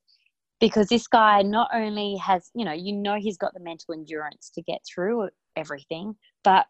because 0.61 0.89
this 0.89 1.07
guy 1.07 1.43
not 1.43 1.69
only 1.75 2.17
has 2.17 2.51
you 2.55 2.65
know 2.65 2.73
you 2.73 2.91
know 2.91 3.17
he's 3.17 3.37
got 3.37 3.53
the 3.53 3.61
mental 3.61 3.93
endurance 3.93 4.51
to 4.55 4.63
get 4.63 4.81
through 4.89 5.29
everything 5.57 6.17
but 6.43 6.65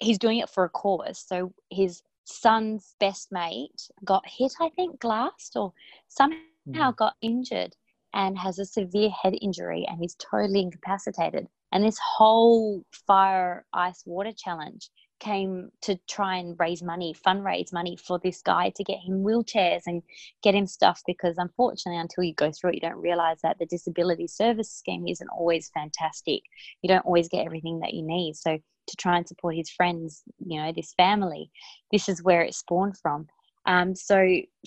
he's 0.00 0.18
doing 0.18 0.38
it 0.38 0.48
for 0.48 0.64
a 0.64 0.68
cause. 0.68 1.22
So 1.24 1.52
his 1.70 2.02
son's 2.24 2.96
best 2.98 3.28
mate 3.30 3.88
got 4.04 4.24
hit, 4.26 4.52
I 4.60 4.70
think, 4.70 4.98
glassed 5.00 5.56
or 5.56 5.72
somehow 6.08 6.40
mm. 6.68 6.96
got 6.96 7.14
injured 7.22 7.76
and 8.14 8.38
has 8.38 8.58
a 8.58 8.64
severe 8.64 9.10
head 9.10 9.34
injury 9.40 9.86
and 9.88 9.98
he's 10.00 10.16
totally 10.16 10.60
incapacitated. 10.60 11.46
And 11.72 11.84
this 11.84 11.98
whole 11.98 12.84
fire, 13.06 13.64
ice, 13.72 14.02
water 14.04 14.32
challenge 14.36 14.90
came 15.20 15.70
to 15.82 15.98
try 16.08 16.36
and 16.36 16.56
raise 16.58 16.82
money, 16.82 17.14
fundraise 17.14 17.72
money 17.72 17.96
for 17.96 18.18
this 18.18 18.40
guy 18.42 18.72
to 18.74 18.82
get 18.82 18.98
him 18.98 19.22
wheelchairs 19.22 19.82
and 19.86 20.02
get 20.42 20.54
him 20.54 20.66
stuff 20.66 21.02
because 21.06 21.36
unfortunately 21.36 22.00
until 22.00 22.24
you 22.24 22.34
go 22.34 22.50
through 22.50 22.70
it 22.70 22.76
you 22.76 22.80
don't 22.80 22.96
realize 22.96 23.36
that 23.42 23.58
the 23.58 23.66
disability 23.66 24.26
service 24.26 24.70
scheme 24.70 25.06
isn't 25.06 25.28
always 25.28 25.70
fantastic. 25.74 26.42
You 26.82 26.88
don't 26.88 27.04
always 27.04 27.28
get 27.28 27.44
everything 27.44 27.80
that 27.80 27.92
you 27.92 28.02
need. 28.02 28.34
So 28.34 28.58
to 28.90 28.96
try 28.96 29.16
and 29.16 29.26
support 29.26 29.54
his 29.54 29.70
friends, 29.70 30.22
you 30.44 30.60
know, 30.60 30.72
this 30.74 30.94
family. 30.94 31.50
This 31.92 32.08
is 32.08 32.22
where 32.22 32.42
it 32.42 32.54
spawned 32.54 32.96
from. 32.98 33.28
Um, 33.70 33.94
so 33.94 34.16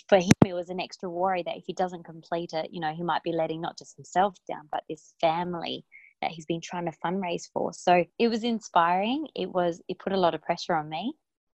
for 0.07 0.17
him, 0.17 0.31
it 0.45 0.53
was 0.53 0.69
an 0.69 0.79
extra 0.79 1.09
worry 1.09 1.43
that 1.43 1.57
if 1.57 1.65
he 1.67 1.73
doesn't 1.73 2.05
complete 2.05 2.53
it, 2.53 2.69
you 2.71 2.79
know, 2.79 2.93
he 2.93 3.03
might 3.03 3.21
be 3.21 3.33
letting 3.33 3.59
not 3.59 3.77
just 3.77 3.97
himself 3.97 4.37
down, 4.47 4.69
but 4.71 4.85
this 4.87 5.13
family 5.19 5.83
that 6.21 6.31
he's 6.31 6.45
been 6.45 6.61
trying 6.61 6.85
to 6.85 6.97
fundraise 7.03 7.49
for. 7.51 7.73
So 7.73 8.05
it 8.17 8.29
was 8.29 8.45
inspiring. 8.45 9.27
It 9.35 9.49
was, 9.49 9.81
it 9.89 9.99
put 9.99 10.13
a 10.13 10.17
lot 10.17 10.35
of 10.35 10.41
pressure 10.41 10.73
on 10.73 10.87
me, 10.87 11.15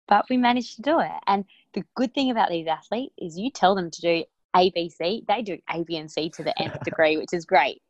but 0.08 0.24
we 0.30 0.38
managed 0.38 0.78
to 0.78 0.84
do 0.84 1.02
it. 1.02 1.12
And 1.28 1.44
the 1.74 1.84
good 1.98 2.14
thing 2.14 2.32
about 2.32 2.50
these 2.50 2.68
athletes 2.68 3.14
is 3.18 3.38
you 3.38 3.52
tell 3.52 3.76
them 3.76 3.92
to 3.92 4.02
do 4.02 4.24
A, 4.56 4.70
B, 4.70 4.90
C, 4.90 5.26
they 5.28 5.42
do 5.42 5.58
A, 5.70 5.84
B, 5.84 5.98
and 5.98 6.10
C 6.10 6.30
to 6.36 6.44
the 6.44 6.58
nth 6.62 6.80
degree, 6.86 7.18
which 7.18 7.34
is 7.34 7.44
great. 7.44 7.82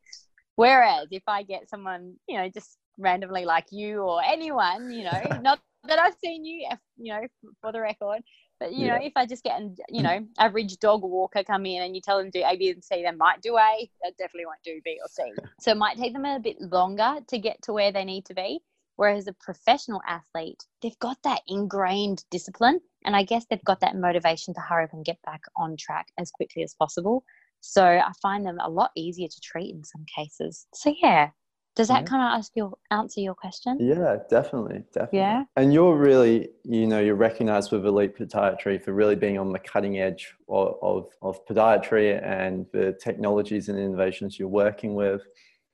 Whereas 0.55 1.09
if 1.11 1.23
I 1.27 1.43
get 1.43 1.69
someone, 1.69 2.15
you 2.27 2.39
know, 2.39 2.49
just 2.49 2.75
randomly 2.97 3.45
like 3.45 3.67
you 3.69 3.99
or 3.99 4.23
anyone, 4.23 4.91
you 4.91 5.03
know, 5.03 5.21
not 5.43 5.59
that 5.83 5.99
I've 5.99 6.15
seen 6.23 6.43
you, 6.43 6.67
you 6.97 7.13
know, 7.13 7.51
for 7.61 7.71
the 7.71 7.81
record, 7.81 8.21
but 8.63 8.73
you 8.73 8.85
yeah. 8.85 8.97
know, 8.97 9.03
if 9.03 9.11
I 9.17 9.25
just 9.25 9.43
get, 9.43 9.59
an 9.59 9.75
you 9.89 9.99
mm. 9.99 10.03
know, 10.03 10.27
average 10.39 10.77
dog 10.77 11.01
walker 11.03 11.43
come 11.43 11.65
in 11.65 11.81
and 11.81 11.93
you 11.93 12.01
tell 12.01 12.17
them 12.17 12.31
to 12.31 12.39
do 12.39 12.45
A, 12.45 12.55
B, 12.55 12.69
and 12.69 12.81
C, 12.81 13.03
they 13.03 13.11
might 13.11 13.41
do 13.41 13.57
A. 13.57 13.89
They 14.01 14.11
definitely 14.11 14.45
won't 14.45 14.63
do 14.63 14.79
B 14.85 14.97
or 15.03 15.09
C. 15.09 15.33
So 15.59 15.71
it 15.71 15.77
might 15.77 15.97
take 15.97 16.13
them 16.13 16.23
a 16.23 16.39
bit 16.39 16.61
longer 16.61 17.17
to 17.27 17.37
get 17.39 17.61
to 17.63 17.73
where 17.73 17.91
they 17.91 18.05
need 18.05 18.25
to 18.27 18.33
be. 18.33 18.61
Whereas 18.95 19.27
a 19.27 19.33
professional 19.33 20.01
athlete, 20.07 20.63
they've 20.81 20.97
got 20.99 21.17
that 21.25 21.41
ingrained 21.47 22.23
discipline, 22.31 22.79
and 23.03 23.17
I 23.17 23.23
guess 23.23 23.45
they've 23.49 23.63
got 23.65 23.81
that 23.81 23.97
motivation 23.97 24.53
to 24.53 24.61
hurry 24.61 24.85
up 24.85 24.93
and 24.93 25.03
get 25.03 25.21
back 25.25 25.41
on 25.57 25.75
track 25.75 26.07
as 26.17 26.31
quickly 26.31 26.63
as 26.63 26.73
possible. 26.73 27.25
So 27.59 27.83
I 27.83 28.11
find 28.21 28.45
them 28.45 28.59
a 28.61 28.69
lot 28.69 28.91
easier 28.95 29.27
to 29.27 29.41
treat 29.41 29.75
in 29.75 29.83
some 29.83 30.05
cases. 30.15 30.67
So 30.73 30.93
yeah, 31.01 31.31
Does 31.75 31.87
that 31.87 32.01
Yeah. 32.01 32.05
kind 32.05 32.21
of 32.21 32.37
ask 32.37 32.51
your 32.55 32.73
answer 32.91 33.19
your 33.19 33.33
question? 33.33 33.77
Yeah, 33.79 34.17
definitely, 34.29 34.83
definitely. 34.93 35.19
Yeah. 35.19 35.45
And 35.55 35.73
you're 35.73 35.95
really, 35.95 36.49
you 36.63 36.85
know, 36.85 36.99
you're 36.99 37.15
recognized 37.15 37.71
with 37.71 37.85
Elite 37.85 38.15
Podiatry 38.15 38.83
for 38.83 38.93
really 38.93 39.15
being 39.15 39.39
on 39.39 39.51
the 39.51 39.59
cutting 39.59 39.99
edge 39.99 40.35
of, 40.47 40.77
of, 40.83 41.09
of 41.23 41.45
podiatry 41.47 42.23
and 42.23 42.67
the 42.73 42.95
technologies 43.03 43.69
and 43.69 43.79
innovations 43.79 44.37
you're 44.37 44.47
working 44.47 44.93
with. 44.93 45.21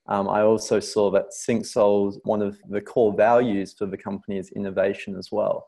Um, 0.08 0.30
I 0.30 0.42
also 0.42 0.80
saw 0.80 1.12
that 1.12 1.32
Synxsole's 1.32 2.20
one 2.24 2.42
of 2.42 2.58
the 2.70 2.82
core 2.82 3.14
values 3.14 3.76
for 3.78 3.86
the 3.86 3.98
company 3.98 4.38
is 4.38 4.50
innovation 4.52 5.18
as 5.18 5.32
well. 5.32 5.68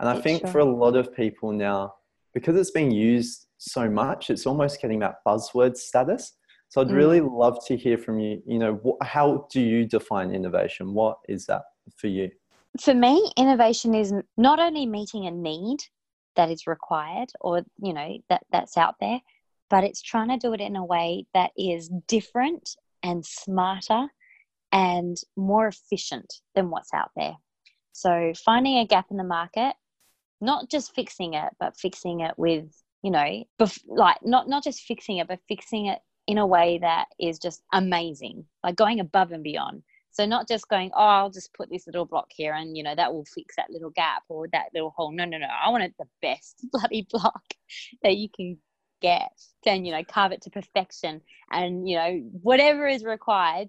And 0.00 0.08
I 0.08 0.20
think 0.20 0.40
sure. 0.40 0.50
for 0.50 0.58
a 0.60 0.64
lot 0.64 0.96
of 0.96 1.14
people 1.14 1.52
now, 1.52 1.94
because 2.32 2.56
it's 2.56 2.70
being 2.70 2.90
used 2.90 3.46
so 3.58 3.88
much, 3.88 4.30
it's 4.30 4.46
almost 4.46 4.80
getting 4.80 5.00
that 5.00 5.16
buzzword 5.26 5.76
status. 5.76 6.32
So 6.68 6.80
I'd 6.82 6.88
Mm. 6.88 6.96
really 6.96 7.20
love 7.20 7.64
to 7.66 7.76
hear 7.76 7.96
from 7.96 8.18
you. 8.18 8.42
You 8.46 8.58
know, 8.58 8.80
wh- 8.84 9.04
how 9.04 9.46
do 9.50 9.60
you 9.60 9.86
define 9.86 10.30
innovation? 10.30 10.92
What 10.94 11.18
is 11.28 11.46
that 11.46 11.62
for 11.96 12.08
you? 12.08 12.30
For 12.80 12.94
me, 12.94 13.32
innovation 13.36 13.94
is 13.94 14.12
not 14.36 14.60
only 14.60 14.86
meeting 14.86 15.26
a 15.26 15.30
need 15.30 15.78
that 16.36 16.50
is 16.50 16.66
required 16.66 17.30
or, 17.40 17.64
you 17.78 17.92
know, 17.92 18.18
that, 18.28 18.44
that's 18.52 18.76
out 18.76 18.96
there, 19.00 19.20
but 19.70 19.84
it's 19.84 20.02
trying 20.02 20.28
to 20.28 20.36
do 20.36 20.52
it 20.52 20.60
in 20.60 20.76
a 20.76 20.84
way 20.84 21.26
that 21.34 21.50
is 21.56 21.88
different 22.06 22.76
and 23.02 23.24
smarter 23.24 24.08
and 24.70 25.16
more 25.36 25.66
efficient 25.68 26.32
than 26.54 26.70
what's 26.70 26.92
out 26.92 27.10
there. 27.16 27.36
So 27.92 28.32
finding 28.44 28.78
a 28.78 28.86
gap 28.86 29.06
in 29.10 29.16
the 29.16 29.24
market, 29.24 29.74
not 30.40 30.70
just 30.70 30.94
fixing 30.94 31.34
it, 31.34 31.50
but 31.58 31.76
fixing 31.78 32.20
it 32.20 32.34
with, 32.38 32.66
you 33.02 33.10
know, 33.10 33.44
bef- 33.58 33.82
like 33.88 34.18
not 34.22 34.48
not 34.48 34.62
just 34.62 34.82
fixing 34.82 35.16
it, 35.16 35.26
but 35.26 35.40
fixing 35.48 35.86
it 35.86 35.98
in 36.28 36.36
a 36.36 36.46
way 36.46 36.78
that 36.78 37.06
is 37.18 37.38
just 37.38 37.62
amazing, 37.72 38.44
like 38.62 38.76
going 38.76 39.00
above 39.00 39.32
and 39.32 39.42
beyond. 39.42 39.82
So 40.10 40.26
not 40.26 40.46
just 40.46 40.68
going, 40.68 40.90
oh, 40.94 41.06
I'll 41.06 41.30
just 41.30 41.54
put 41.54 41.70
this 41.70 41.86
little 41.86 42.04
block 42.04 42.28
here, 42.28 42.52
and 42.52 42.76
you 42.76 42.82
know 42.82 42.94
that 42.94 43.12
will 43.12 43.24
fix 43.24 43.56
that 43.56 43.70
little 43.70 43.90
gap 43.90 44.22
or 44.28 44.46
that 44.52 44.66
little 44.74 44.90
hole. 44.90 45.10
No, 45.10 45.24
no, 45.24 45.38
no. 45.38 45.46
I 45.46 45.70
want 45.70 45.84
it 45.84 45.94
the 45.98 46.08
best 46.20 46.66
bloody 46.72 47.06
block 47.10 47.42
that 48.02 48.16
you 48.16 48.28
can 48.28 48.58
get. 49.00 49.32
Then 49.64 49.84
you 49.84 49.92
know, 49.92 50.04
carve 50.04 50.32
it 50.32 50.42
to 50.42 50.50
perfection, 50.50 51.22
and 51.50 51.88
you 51.88 51.96
know 51.96 52.20
whatever 52.42 52.86
is 52.86 53.04
required, 53.04 53.68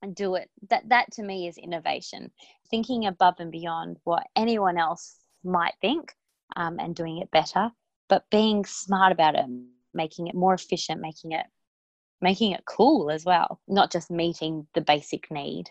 and 0.00 0.14
do 0.14 0.36
it. 0.36 0.48
That 0.70 0.88
that 0.88 1.12
to 1.12 1.22
me 1.22 1.48
is 1.48 1.58
innovation. 1.58 2.30
Thinking 2.70 3.06
above 3.06 3.34
and 3.40 3.52
beyond 3.52 3.98
what 4.04 4.26
anyone 4.36 4.78
else 4.78 5.16
might 5.44 5.74
think, 5.82 6.14
um, 6.56 6.78
and 6.78 6.96
doing 6.96 7.18
it 7.18 7.30
better, 7.30 7.70
but 8.08 8.24
being 8.30 8.64
smart 8.64 9.12
about 9.12 9.34
it, 9.34 9.44
making 9.92 10.28
it 10.28 10.34
more 10.34 10.54
efficient, 10.54 11.00
making 11.00 11.32
it 11.32 11.46
making 12.20 12.52
it 12.52 12.64
cool 12.64 13.10
as 13.10 13.24
well, 13.24 13.60
not 13.68 13.92
just 13.92 14.10
meeting 14.10 14.66
the 14.74 14.80
basic 14.80 15.30
need. 15.30 15.70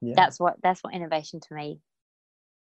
Yeah. 0.00 0.14
That's 0.16 0.38
what 0.38 0.56
that's 0.62 0.82
what 0.82 0.94
innovation 0.94 1.40
to 1.40 1.54
me 1.54 1.80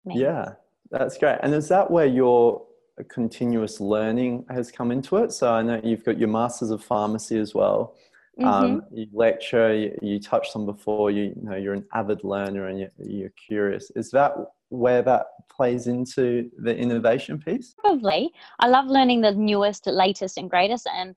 means. 0.05 0.21
Yeah, 0.21 0.53
that's 0.91 1.19
great. 1.19 1.39
And 1.43 1.55
is 1.55 1.69
that 1.69 1.91
where 1.91 2.07
your 2.07 2.63
continuous 3.09 3.81
learning 3.81 4.47
has 4.49 4.71
come 4.71 4.91
into 4.91 5.17
it? 5.19 5.33
So 5.33 5.53
I 5.53 5.63
know 5.63 5.81
you've 5.85 6.05
got 6.05 6.19
your 6.19 6.29
Masters 6.29 6.71
of 6.71 6.83
Pharmacy 6.83 7.39
as 7.39 7.55
well. 7.55 7.95
Mhm. 8.41 8.47
Um, 8.47 8.83
you 8.93 9.07
lecture, 9.13 9.75
you, 9.75 9.99
you 10.03 10.21
touched 10.21 10.57
on 10.57 10.67
before, 10.67 11.11
you, 11.11 11.35
you 11.37 11.43
know, 11.43 11.57
you're 11.57 11.75
an 11.75 11.87
avid 11.95 12.23
learner 12.23 12.69
and 12.69 12.79
you're, 12.79 12.93
you're 12.99 13.33
curious. 13.49 13.91
Is 13.97 14.11
that 14.11 14.35
where 14.69 15.03
that 15.03 15.27
plays 15.51 15.87
into 15.87 16.51
the 16.59 16.77
innovation 16.77 17.39
piece? 17.39 17.75
Probably. 17.79 18.33
I 18.61 18.69
love 18.69 18.87
learning 18.87 19.23
the 19.23 19.33
newest, 19.33 19.87
latest, 19.87 20.37
and 20.37 20.51
greatest. 20.51 20.87
And 20.93 21.15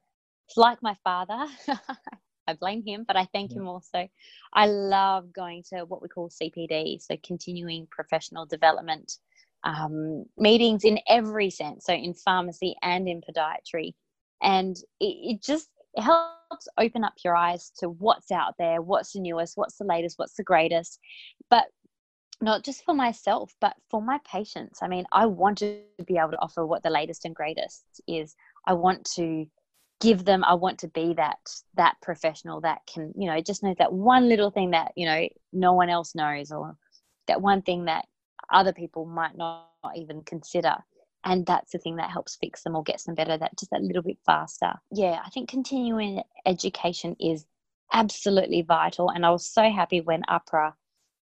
it's 0.49 0.57
like 0.57 0.81
my 0.81 0.95
father. 1.03 1.45
I 2.47 2.53
blame 2.53 2.83
him, 2.83 3.05
but 3.07 3.15
I 3.15 3.27
thank 3.31 3.51
him 3.51 3.67
also. 3.67 4.07
I 4.53 4.65
love 4.65 5.31
going 5.31 5.63
to 5.69 5.85
what 5.85 6.01
we 6.01 6.07
call 6.07 6.29
CPD, 6.29 6.99
so 6.99 7.15
continuing 7.23 7.87
professional 7.91 8.47
development 8.47 9.17
um, 9.63 10.25
meetings 10.37 10.83
in 10.83 10.97
every 11.07 11.51
sense, 11.51 11.85
so 11.85 11.93
in 11.93 12.15
pharmacy 12.15 12.75
and 12.81 13.07
in 13.07 13.21
podiatry. 13.21 13.93
And 14.41 14.75
it, 14.99 15.05
it 15.35 15.43
just 15.43 15.69
it 15.93 16.01
helps 16.01 16.67
open 16.79 17.03
up 17.03 17.13
your 17.23 17.35
eyes 17.35 17.71
to 17.77 17.89
what's 17.89 18.31
out 18.31 18.55
there, 18.57 18.81
what's 18.81 19.13
the 19.13 19.19
newest, 19.19 19.55
what's 19.55 19.77
the 19.77 19.85
latest, 19.85 20.17
what's 20.17 20.35
the 20.35 20.43
greatest. 20.43 20.99
But 21.51 21.65
not 22.41 22.63
just 22.63 22.83
for 22.83 22.95
myself, 22.95 23.53
but 23.61 23.75
for 23.91 24.01
my 24.01 24.19
patients. 24.25 24.79
I 24.81 24.87
mean, 24.87 25.05
I 25.11 25.27
want 25.27 25.59
to 25.59 25.81
be 26.07 26.17
able 26.17 26.31
to 26.31 26.41
offer 26.41 26.65
what 26.65 26.81
the 26.81 26.89
latest 26.89 27.25
and 27.25 27.35
greatest 27.35 27.83
is. 28.07 28.35
I 28.65 28.73
want 28.73 29.05
to 29.15 29.45
give 29.99 30.23
them 30.25 30.43
i 30.45 30.53
want 30.53 30.79
to 30.79 30.87
be 30.87 31.13
that 31.13 31.37
that 31.75 31.95
professional 32.01 32.61
that 32.61 32.79
can 32.91 33.13
you 33.17 33.29
know 33.29 33.39
just 33.41 33.63
knows 33.63 33.75
that 33.79 33.91
one 33.91 34.29
little 34.29 34.49
thing 34.49 34.71
that 34.71 34.91
you 34.95 35.05
know 35.05 35.27
no 35.51 35.73
one 35.73 35.89
else 35.89 36.15
knows 36.15 36.51
or 36.51 36.75
that 37.27 37.41
one 37.41 37.61
thing 37.61 37.85
that 37.85 38.05
other 38.51 38.73
people 38.73 39.05
might 39.05 39.37
not 39.37 39.67
even 39.95 40.21
consider. 40.23 40.75
And 41.25 41.45
that's 41.45 41.71
the 41.71 41.77
thing 41.77 41.97
that 41.97 42.11
helps 42.11 42.37
fix 42.37 42.63
them 42.63 42.75
or 42.75 42.83
gets 42.83 43.03
them 43.03 43.15
better 43.15 43.37
that 43.37 43.57
just 43.57 43.71
that 43.71 43.81
little 43.81 44.01
bit 44.01 44.17
faster. 44.25 44.73
Yeah 44.91 45.21
i 45.25 45.29
think 45.29 45.49
continuing 45.49 46.21
education 46.45 47.15
is 47.19 47.45
absolutely 47.91 48.61
vital. 48.61 49.09
And 49.09 49.25
i 49.25 49.29
was 49.29 49.45
so 49.45 49.69
happy 49.69 50.01
when 50.01 50.23
AHPRA 50.29 50.73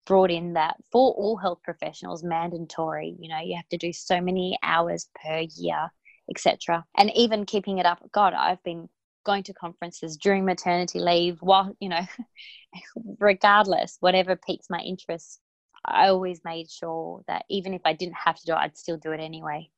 brought 0.07 0.31
in 0.31 0.55
that 0.55 0.77
for 0.91 1.13
all 1.13 1.37
health 1.37 1.61
professionals 1.63 2.25
mandatory 2.25 3.15
you 3.21 3.29
know 3.29 3.39
you 3.39 3.55
have 3.55 3.69
to 3.69 3.77
do 3.77 3.93
so 3.93 4.21
many 4.21 4.59
hours 4.65 5.09
per 5.23 5.45
year 5.55 5.93
etc. 6.31 6.85
And 6.97 7.11
even 7.15 7.47
keeping 7.47 7.79
it 7.79 7.87
up, 7.87 8.03
God, 8.13 8.35
I've 8.35 8.63
been 8.63 8.89
going 9.25 9.43
to 9.45 9.55
conferences 9.55 10.17
during 10.17 10.45
maternity 10.45 10.99
leave 10.99 11.39
while, 11.41 11.75
you 11.81 11.89
know, 11.89 12.07
regardless, 13.19 13.97
whatever 14.01 14.37
piques 14.37 14.67
my 14.71 14.81
interest, 14.81 15.41
I 15.85 16.09
always 16.09 16.41
made 16.45 16.71
sure 16.71 17.23
that 17.27 17.45
even 17.49 17.75
if 17.75 17.83
I 17.85 17.93
didn't 17.93 18.15
have 18.15 18.37
to 18.37 18.47
do 18.47 18.53
it, 18.53 18.57
I'd 18.57 18.79
still 18.79 18.97
do 18.97 19.13
it 19.13 19.21
anyway. 19.21 19.69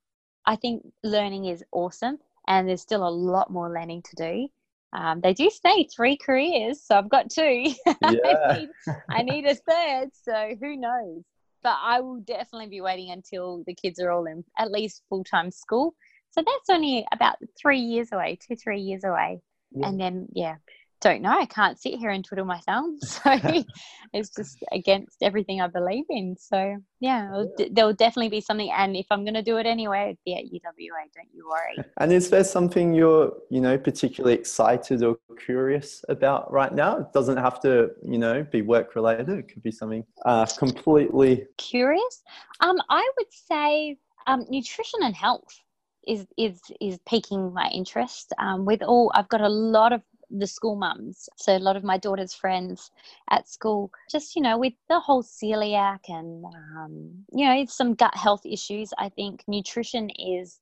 I 0.47 0.57
think 0.57 0.83
learning 1.03 1.47
is 1.47 1.65
awesome 1.73 2.19
and 2.47 2.69
there's 2.69 2.83
still 2.83 3.07
a 3.07 3.09
lot 3.09 3.51
more 3.51 3.73
learning 3.73 4.03
to 4.03 4.17
do. 4.17 4.49
Um, 4.93 5.21
they 5.21 5.35
do 5.35 5.51
say 5.51 5.85
three 5.85 6.17
careers, 6.17 6.83
so 6.83 6.97
I've 6.97 7.09
got 7.09 7.31
two. 7.31 7.73
I, 8.03 8.13
need, 8.13 8.69
I 9.11 9.23
need 9.23 9.45
a 9.47 9.55
third, 9.55 10.11
so 10.13 10.55
who 10.61 10.77
knows? 10.77 11.23
But 11.63 11.77
I 11.83 12.01
will 12.01 12.21
definitely 12.21 12.69
be 12.69 12.81
waiting 12.81 13.11
until 13.11 13.65
the 13.67 13.75
kids 13.75 13.99
are 13.99 14.13
all 14.13 14.27
in 14.27 14.45
at 14.59 14.71
least 14.71 15.03
full 15.09 15.25
time 15.25 15.51
school. 15.51 15.95
So 16.35 16.43
that's 16.45 16.69
only 16.69 17.07
about 17.13 17.37
three 17.57 17.79
years 17.79 18.09
away, 18.11 18.37
two, 18.45 18.57
three 18.57 18.81
years 18.81 19.05
away. 19.05 19.41
Yeah. 19.71 19.87
And 19.87 20.01
then, 20.01 20.27
yeah, 20.33 20.57
don't 21.01 21.23
know. 21.23 21.31
I 21.31 21.47
can't 21.47 21.79
sit 21.81 21.95
here 21.95 22.11
and 22.11 22.25
twiddle 22.25 22.45
my 22.45 22.59
thumbs. 22.61 23.21
So 23.25 23.65
it's 24.13 24.31
just 24.31 24.59
against 24.73 25.23
everything 25.23 25.61
I 25.61 25.69
believe 25.69 26.07
in. 26.09 26.37
So, 26.37 26.77
yeah, 26.99 27.45
d- 27.57 27.71
there'll 27.73 27.93
definitely 27.93 28.31
be 28.31 28.41
something. 28.41 28.69
And 28.73 28.97
if 28.97 29.07
I'm 29.13 29.23
going 29.23 29.35
to 29.35 29.43
do 29.43 29.59
it 29.59 29.67
anyway, 29.67 30.07
it'd 30.07 30.19
be 30.25 30.35
at 30.35 30.45
UWA. 30.45 31.05
Don't 31.15 31.29
you 31.33 31.49
worry. 31.49 31.85
And 31.99 32.13
is 32.13 32.31
there 32.31 32.43
something 32.43 32.95
you're, 32.95 33.33
you 33.49 33.61
know, 33.61 33.79
particularly 33.79 34.35
excited 34.35 35.05
or 35.05 35.17
curious 35.39 36.05
about 36.09 36.51
right 36.53 36.75
now? 36.75 36.99
It 36.99 37.13
doesn't 37.13 37.37
have 37.37 37.61
to, 37.61 37.91
you 38.03 38.19
know, 38.19 38.43
be 38.43 38.63
work 38.63 38.97
related. 38.97 39.29
It 39.29 39.49
could 39.49 39.63
be 39.63 39.71
something 39.71 40.05
uh, 40.25 40.47
completely. 40.59 41.47
Curious? 41.59 42.25
Um, 42.59 42.77
I 42.89 43.09
would 43.19 43.33
say 43.33 43.99
um, 44.27 44.47
nutrition 44.49 45.01
and 45.03 45.15
health 45.15 45.61
is 46.07 46.27
is 46.37 46.61
is 46.81 46.99
piquing 47.07 47.53
my 47.53 47.69
interest. 47.69 48.33
Um, 48.39 48.65
with 48.65 48.83
all, 48.83 49.11
I've 49.15 49.29
got 49.29 49.41
a 49.41 49.49
lot 49.49 49.93
of 49.93 50.03
the 50.31 50.47
school 50.47 50.77
mums, 50.77 51.29
so 51.37 51.57
a 51.57 51.59
lot 51.59 51.77
of 51.77 51.85
my 51.85 51.99
daughter's 51.99 52.35
friends 52.35 52.91
at 53.31 53.49
school, 53.49 53.91
just 54.11 54.35
you 54.37 54.43
know, 54.43 54.59
with 54.59 54.75
the 54.89 55.01
whole 55.01 55.23
celiac 55.23 56.01
and 56.09 56.45
um, 56.45 57.25
you 57.33 57.47
know, 57.47 57.65
some 57.67 57.95
gut 57.95 58.17
health 58.17 58.45
issues. 58.45 58.93
I 58.99 59.09
think 59.09 59.45
nutrition 59.47 60.11
is 60.11 60.61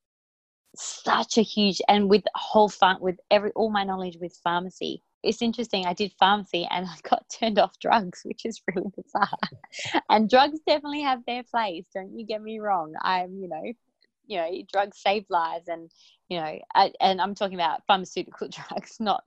such 0.77 1.39
a 1.39 1.43
huge, 1.43 1.81
and 1.89 2.09
with 2.09 2.25
whole 2.35 2.69
fun 2.69 2.99
with 3.01 3.19
every 3.31 3.51
all 3.53 3.71
my 3.71 3.85
knowledge 3.85 4.19
with 4.21 4.37
pharmacy. 4.43 5.03
It's 5.23 5.41
interesting. 5.41 5.87
I 5.87 5.93
did 5.93 6.13
pharmacy 6.19 6.67
and 6.69 6.85
I 6.91 6.97
got 7.09 7.29
turned 7.29 7.59
off 7.59 7.79
drugs, 7.79 8.23
which 8.25 8.45
is 8.45 8.61
really 8.75 8.91
bizarre. 8.97 9.29
and 10.11 10.29
drugs 10.29 10.59
definitely 10.67 11.03
have 11.03 11.25
their 11.27 11.45
place. 11.45 11.85
Don't 11.95 12.19
you 12.19 12.27
get 12.27 12.43
me 12.43 12.59
wrong. 12.59 12.95
I'm, 13.03 13.39
you 13.39 13.49
know, 13.49 13.73
you 14.33 14.39
know 14.39 14.51
drugs 14.73 14.99
save 14.99 15.25
lives 15.29 15.69
and 15.69 15.91
you 16.29 16.41
know 16.41 16.59
I, 16.75 16.93
and 17.01 17.21
i'm 17.21 17.35
talking 17.35 17.55
about 17.55 17.83
pharmaceutical 17.87 18.49
drugs 18.69 18.97
not 18.99 19.25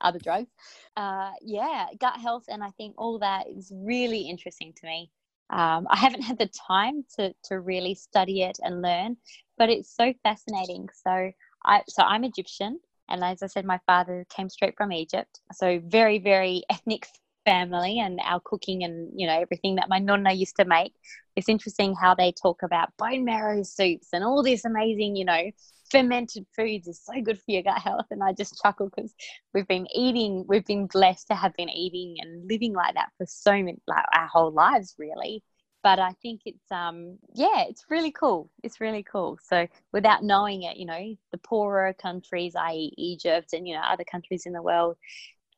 other 0.00 0.18
drugs. 0.18 0.50
Uh, 0.96 1.30
yeah 1.40 1.86
gut 1.98 2.16
health 2.20 2.44
and 2.48 2.62
i 2.62 2.70
think 2.76 2.94
all 2.98 3.18
that 3.18 3.46
is 3.48 3.72
really 3.74 4.22
interesting 4.28 4.72
to 4.76 4.86
me. 4.86 5.10
Um, 5.50 5.86
i 5.88 5.96
haven't 5.96 6.22
had 6.22 6.38
the 6.38 6.50
time 6.68 7.04
to 7.16 7.32
to 7.44 7.60
really 7.60 7.94
study 7.94 8.42
it 8.42 8.58
and 8.62 8.82
learn 8.82 9.16
but 9.56 9.70
it's 9.70 9.94
so 9.94 10.12
fascinating. 10.22 10.88
So 11.04 11.30
i 11.64 11.82
so 11.88 12.02
i'm 12.02 12.24
egyptian 12.24 12.80
and 13.08 13.24
as 13.24 13.42
i 13.42 13.46
said 13.46 13.64
my 13.64 13.80
father 13.86 14.26
came 14.28 14.50
straight 14.50 14.76
from 14.76 14.92
egypt. 14.92 15.40
So 15.52 15.80
very 15.84 16.18
very 16.18 16.64
ethnic 16.70 17.06
family 17.44 17.98
and 18.00 18.20
our 18.24 18.40
cooking 18.40 18.84
and 18.84 19.10
you 19.14 19.26
know 19.26 19.40
everything 19.40 19.76
that 19.76 19.88
my 19.88 19.98
nonna 19.98 20.32
used 20.32 20.56
to 20.56 20.64
make 20.64 20.94
it's 21.36 21.48
interesting 21.48 21.94
how 21.94 22.14
they 22.14 22.32
talk 22.32 22.62
about 22.62 22.96
bone 22.96 23.24
marrow 23.24 23.62
soups 23.62 24.08
and 24.12 24.24
all 24.24 24.42
this 24.42 24.64
amazing 24.64 25.16
you 25.16 25.24
know 25.24 25.50
fermented 25.94 26.44
foods 26.56 26.88
is 26.88 27.00
so 27.04 27.20
good 27.22 27.38
for 27.38 27.52
your 27.52 27.62
gut 27.62 27.78
health. 27.78 28.06
And 28.10 28.22
I 28.22 28.32
just 28.32 28.60
chuckle 28.60 28.90
because 28.94 29.14
we've 29.52 29.68
been 29.68 29.86
eating, 29.94 30.44
we've 30.48 30.64
been 30.64 30.86
blessed 30.86 31.28
to 31.28 31.34
have 31.34 31.54
been 31.54 31.68
eating 31.68 32.16
and 32.20 32.48
living 32.50 32.72
like 32.72 32.94
that 32.94 33.10
for 33.16 33.26
so 33.26 33.52
many, 33.52 33.78
like 33.86 34.04
our 34.12 34.26
whole 34.26 34.50
lives, 34.50 34.96
really. 34.98 35.42
But 35.84 36.00
I 36.00 36.12
think 36.22 36.40
it's, 36.46 36.72
um, 36.72 37.18
yeah, 37.34 37.64
it's 37.68 37.84
really 37.90 38.10
cool. 38.10 38.50
It's 38.62 38.80
really 38.80 39.04
cool. 39.04 39.38
So 39.42 39.68
without 39.92 40.24
knowing 40.24 40.62
it, 40.62 40.78
you 40.78 40.86
know, 40.86 41.14
the 41.30 41.38
poorer 41.38 41.92
countries, 41.92 42.56
i.e., 42.56 42.92
Egypt 42.96 43.52
and, 43.52 43.68
you 43.68 43.74
know, 43.74 43.82
other 43.82 44.04
countries 44.04 44.46
in 44.46 44.52
the 44.52 44.62
world, 44.62 44.96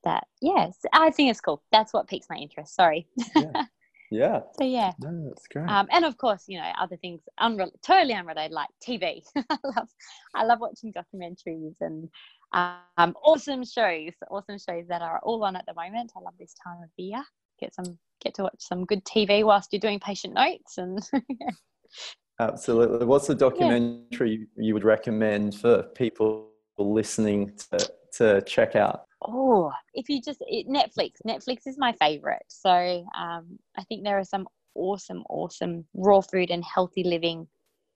that, 0.07 0.27
yes, 0.41 0.79
I 0.93 1.11
think 1.11 1.31
it's 1.31 1.41
cool. 1.41 1.63
That's 1.73 1.93
what 1.93 2.09
piques 2.09 2.29
my 2.31 2.37
interest. 2.37 2.75
Sorry. 2.75 3.07
Yeah. 3.35 3.65
Yeah. 4.09 4.43
So 4.57 4.65
yeah. 4.65 4.93
No, 5.01 5.25
that's 5.27 5.49
great. 5.49 5.69
Um, 5.69 5.89
and 5.91 6.05
of 6.05 6.17
course, 6.17 6.45
you 6.47 6.61
know, 6.61 6.71
other 6.81 6.97
things 6.97 7.23
unre- 7.41 7.73
totally 7.85 8.15
unrelated, 8.15 8.53
like 8.53 8.69
TV. 8.81 9.21
I 9.37 9.57
love, 9.65 9.89
I 10.33 10.45
love 10.45 10.61
watching 10.61 10.93
documentaries 10.93 11.75
and 11.81 12.09
um, 12.53 13.17
awesome 13.25 13.65
shows, 13.65 14.13
awesome 14.31 14.59
shows 14.59 14.87
that 14.91 15.03
are 15.03 15.19
all 15.25 15.43
on 15.43 15.57
at 15.57 15.67
the 15.67 15.75
moment. 15.75 16.13
I 16.17 16.21
love 16.21 16.35
this 16.39 16.55
time 16.63 16.85
of 16.85 16.91
the 16.97 17.03
year. 17.03 17.25
Get 17.59 17.75
some, 17.75 17.99
get 18.23 18.35
to 18.35 18.45
watch 18.45 18.61
some 18.61 18.85
good 18.85 19.05
TV 19.05 19.45
whilst 19.45 19.73
you're 19.73 19.81
doing 19.81 19.99
patient 19.99 20.35
notes 20.35 20.79
and. 20.79 21.01
Absolutely. 22.39 23.07
What's 23.07 23.27
the 23.27 23.35
documentary 23.35 24.47
yeah. 24.57 24.67
you 24.67 24.75
would 24.75 24.85
recommend 24.85 25.57
for 25.57 25.83
people 25.83 26.51
listening 26.79 27.59
to, 27.73 27.91
to 28.19 28.43
check 28.43 28.77
out? 28.77 29.06
Oh, 29.23 29.73
if 29.95 30.09
you 30.09 30.21
just 30.21 30.43
it, 30.47 30.69
Netflix, 30.69 31.15
Netflix 31.27 31.67
is 31.67 31.79
my 31.79 31.93
favorite. 31.93 32.45
So 32.49 32.71
um, 33.19 33.59
I 33.77 33.83
think 33.85 34.05
there 34.05 34.19
are 34.19 34.25
some 34.25 34.47
awesome, 34.75 35.25
awesome 35.31 35.87
raw 35.95 36.21
food 36.21 36.51
and 36.51 36.63
healthy 36.65 37.03
living 37.03 37.49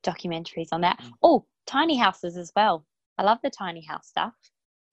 documentaries 0.05 0.69
on 0.73 0.81
that. 0.81 0.99
Mm. 1.03 1.11
Oh, 1.23 1.47
tiny 1.67 1.97
houses 1.97 2.37
as 2.37 2.51
well. 2.57 2.87
I 3.19 3.23
love 3.23 3.39
the 3.43 3.51
tiny 3.51 3.85
house 3.85 4.09
stuff. 4.09 4.33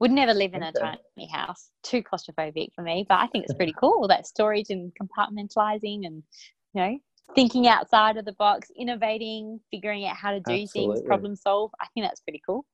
Would 0.00 0.10
never 0.12 0.34
live 0.34 0.54
in 0.54 0.62
a 0.62 0.72
tiny 0.72 1.28
house. 1.32 1.70
Too 1.82 2.02
claustrophobic 2.02 2.72
for 2.74 2.82
me, 2.82 3.04
but 3.08 3.18
I 3.18 3.26
think 3.28 3.44
it's 3.44 3.54
pretty 3.54 3.74
cool. 3.80 4.06
That 4.06 4.26
storage 4.26 4.70
and 4.70 4.92
compartmentalizing 4.94 6.06
and 6.06 6.22
you 6.74 6.82
know 6.82 6.98
thinking 7.34 7.66
outside 7.66 8.16
of 8.16 8.24
the 8.24 8.32
box, 8.32 8.70
innovating, 8.76 9.60
figuring 9.70 10.06
out 10.06 10.16
how 10.16 10.30
to 10.30 10.40
do 10.40 10.52
Absolutely. 10.52 10.94
things, 10.94 11.02
problem 11.06 11.36
solve. 11.36 11.72
I 11.80 11.86
think 11.94 12.04
that's 12.06 12.20
pretty 12.20 12.42
cool. 12.46 12.64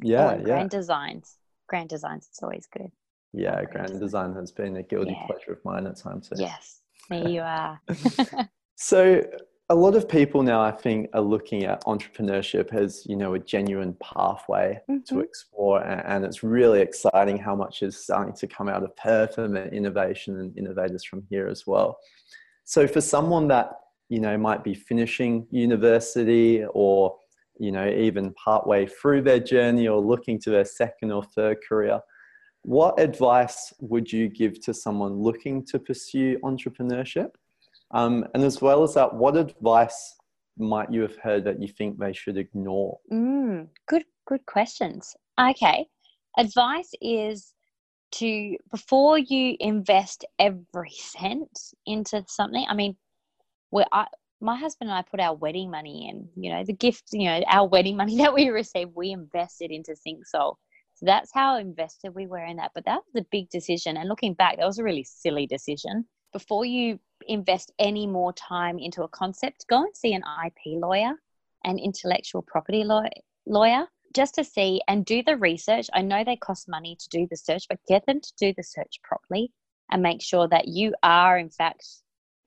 Yeah, 0.00 0.30
oh, 0.30 0.38
yeah. 0.38 0.44
Grand 0.44 0.70
designs 0.70 1.37
grand 1.68 1.88
designs 1.88 2.26
it's 2.28 2.42
always 2.42 2.66
good. 2.66 2.90
Yeah 3.32 3.64
grand 3.64 4.00
design. 4.00 4.34
has 4.34 4.50
been 4.52 4.76
a 4.76 4.82
guilty 4.82 5.12
yeah. 5.12 5.26
pleasure 5.26 5.52
of 5.52 5.64
mine 5.64 5.86
at 5.86 5.96
times 5.96 6.30
yes 6.36 6.80
there 7.08 7.28
you 7.34 7.40
are. 7.40 7.80
So 8.80 9.24
a 9.70 9.74
lot 9.74 9.94
of 9.94 10.08
people 10.08 10.42
now 10.42 10.60
i 10.62 10.70
think 10.70 11.10
are 11.12 11.20
looking 11.20 11.64
at 11.64 11.84
entrepreneurship 11.84 12.72
as 12.72 13.04
you 13.06 13.16
know 13.16 13.34
a 13.34 13.38
genuine 13.38 13.94
pathway 14.00 14.80
mm-hmm. 14.90 15.02
to 15.04 15.20
explore 15.20 15.84
and 15.84 16.24
it's 16.24 16.42
really 16.42 16.80
exciting 16.80 17.36
how 17.36 17.54
much 17.54 17.82
is 17.82 18.02
starting 18.02 18.34
to 18.34 18.46
come 18.46 18.68
out 18.68 18.82
of 18.82 18.96
perth 18.96 19.36
and 19.38 19.56
innovation 19.72 20.40
and 20.40 20.56
innovators 20.56 21.04
from 21.04 21.22
here 21.28 21.48
as 21.48 21.66
well. 21.66 21.98
So 22.64 22.86
for 22.86 23.00
someone 23.00 23.48
that 23.48 23.72
you 24.08 24.20
know 24.20 24.38
might 24.38 24.64
be 24.64 24.74
finishing 24.74 25.46
university 25.50 26.64
or 26.72 27.16
you 27.58 27.72
know, 27.72 27.88
even 27.88 28.32
partway 28.34 28.86
through 28.86 29.22
their 29.22 29.40
journey 29.40 29.88
or 29.88 30.00
looking 30.00 30.38
to 30.40 30.50
their 30.50 30.64
second 30.64 31.12
or 31.12 31.22
third 31.22 31.58
career. 31.66 32.00
What 32.62 33.00
advice 33.00 33.72
would 33.80 34.12
you 34.12 34.28
give 34.28 34.60
to 34.64 34.74
someone 34.74 35.14
looking 35.14 35.64
to 35.66 35.78
pursue 35.78 36.38
entrepreneurship? 36.42 37.30
Um, 37.92 38.26
and 38.34 38.42
as 38.42 38.60
well 38.60 38.82
as 38.82 38.94
that, 38.94 39.14
what 39.14 39.36
advice 39.36 40.16
might 40.58 40.92
you 40.92 41.02
have 41.02 41.16
heard 41.18 41.44
that 41.44 41.62
you 41.62 41.68
think 41.68 41.98
they 41.98 42.12
should 42.12 42.36
ignore? 42.36 42.98
Mm, 43.12 43.68
good, 43.86 44.04
good 44.26 44.44
questions. 44.46 45.16
Okay, 45.40 45.86
advice 46.36 46.90
is 47.00 47.54
to 48.10 48.56
before 48.70 49.18
you 49.18 49.56
invest 49.60 50.24
every 50.38 50.90
cent 50.90 51.58
into 51.86 52.24
something. 52.26 52.66
I 52.68 52.74
mean, 52.74 52.96
where 53.70 53.86
I 53.92 54.06
my 54.40 54.56
husband 54.56 54.90
and 54.90 54.98
I 54.98 55.02
put 55.02 55.20
our 55.20 55.34
wedding 55.34 55.70
money 55.70 56.08
in, 56.08 56.28
you 56.36 56.52
know, 56.52 56.64
the 56.64 56.72
gift, 56.72 57.08
you 57.12 57.24
know, 57.26 57.42
our 57.46 57.68
wedding 57.68 57.96
money 57.96 58.16
that 58.18 58.34
we 58.34 58.48
received, 58.48 58.92
we 58.94 59.10
invested 59.10 59.70
into 59.70 59.92
Synxsole. 59.92 60.54
So 60.94 61.06
that's 61.06 61.30
how 61.32 61.58
invested 61.58 62.14
we 62.14 62.26
were 62.26 62.44
in 62.44 62.56
that. 62.56 62.72
But 62.74 62.84
that 62.86 63.00
was 63.12 63.22
a 63.22 63.26
big 63.30 63.48
decision. 63.50 63.96
And 63.96 64.08
looking 64.08 64.34
back, 64.34 64.56
that 64.56 64.66
was 64.66 64.78
a 64.78 64.84
really 64.84 65.04
silly 65.04 65.46
decision. 65.46 66.06
Before 66.32 66.64
you 66.64 66.98
invest 67.26 67.72
any 67.78 68.06
more 68.06 68.32
time 68.32 68.78
into 68.78 69.02
a 69.02 69.08
concept, 69.08 69.66
go 69.68 69.78
and 69.78 69.96
see 69.96 70.12
an 70.14 70.24
IP 70.44 70.80
lawyer, 70.80 71.12
an 71.64 71.78
intellectual 71.78 72.42
property 72.42 72.84
law- 72.84 73.04
lawyer, 73.46 73.86
just 74.14 74.34
to 74.34 74.44
see 74.44 74.80
and 74.88 75.04
do 75.04 75.22
the 75.22 75.36
research. 75.36 75.88
I 75.92 76.02
know 76.02 76.24
they 76.24 76.36
cost 76.36 76.68
money 76.68 76.96
to 76.98 77.08
do 77.10 77.26
the 77.30 77.36
search, 77.36 77.66
but 77.68 77.78
get 77.86 78.04
them 78.06 78.20
to 78.20 78.32
do 78.38 78.52
the 78.56 78.62
search 78.62 79.00
properly 79.02 79.52
and 79.90 80.02
make 80.02 80.20
sure 80.20 80.48
that 80.48 80.68
you 80.68 80.94
are, 81.02 81.38
in 81.38 81.50
fact, 81.50 81.86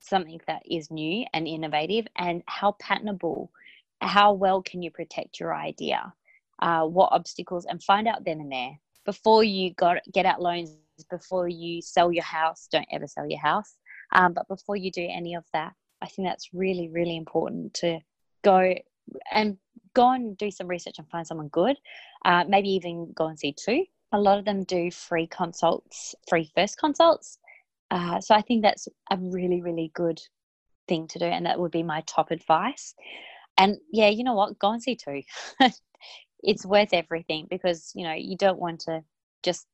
something 0.02 0.40
that 0.48 0.62
is 0.70 0.92
new 0.92 1.26
and 1.34 1.48
innovative 1.48 2.08
and 2.18 2.44
how 2.48 2.74
patentable 2.80 3.52
how 4.02 4.34
well 4.34 4.62
can 4.64 4.82
you 4.82 4.90
protect 4.90 5.40
your 5.40 5.56
idea? 5.56 6.12
Uh, 6.60 6.86
what 6.86 7.12
obstacles 7.12 7.66
and 7.66 7.82
find 7.84 8.08
out 8.08 8.24
then 8.26 8.40
and 8.40 8.52
there. 8.52 8.80
Before 9.06 9.44
you 9.44 9.74
got 9.74 9.98
get 10.12 10.26
out 10.26 10.42
loans 10.42 10.76
before 11.10 11.48
you 11.48 11.82
sell 11.82 12.12
your 12.12 12.24
house 12.24 12.68
don't 12.72 12.88
ever 12.92 13.08
sell 13.08 13.28
your 13.28 13.40
house. 13.40 13.78
Um, 14.14 14.34
but 14.34 14.48
before 14.48 14.76
you 14.76 14.92
do 14.92 15.08
any 15.10 15.36
of 15.36 15.46
that 15.54 15.74
i 16.02 16.08
think 16.08 16.28
that's 16.28 16.50
really 16.54 16.90
really 16.90 17.16
important 17.16 17.74
to 17.76 18.00
go 18.44 18.74
and 19.32 19.58
go 19.94 20.12
and 20.12 20.38
do 20.38 20.52
some 20.52 20.68
research 20.68 20.96
and 21.00 21.10
find 21.10 21.28
someone 21.28 21.50
good. 21.50 21.78
Uh, 22.24 22.44
maybe 22.48 22.70
even 22.70 23.12
go 23.14 23.28
and 23.28 23.38
see 23.38 23.54
two. 23.54 23.86
A 24.14 24.20
lot 24.20 24.40
of 24.40 24.46
them 24.46 24.64
do 24.64 24.92
free 24.92 25.28
consults 25.28 26.16
free 26.28 26.52
first 26.56 26.78
consults 26.78 27.38
uh, 27.92 28.22
so 28.22 28.34
I 28.34 28.42
think 28.42 28.64
that's 28.64 28.88
a 29.12 29.18
really, 29.18 29.62
really 29.62 29.92
good 29.94 30.22
thing 30.88 31.08
to 31.10 31.20
do. 31.20 31.26
And 31.26 31.46
that 31.46 31.60
would 31.60 31.72
be 31.72 31.84
my 31.84 32.02
top 32.08 32.32
advice. 32.32 32.96
And 33.58 33.78
yeah, 33.92 34.08
you 34.08 34.24
know 34.24 34.34
what? 34.34 34.58
Go 34.58 34.72
and 34.72 34.82
see 34.82 34.96
two. 34.96 35.22
it's 36.44 36.66
worth 36.66 36.94
everything 36.94 37.48
because, 37.50 37.92
you 37.94 38.06
know, 38.06 38.14
you 38.14 38.38
don't 38.38 38.60
want 38.60 38.80
to 38.82 39.04
just 39.44 39.68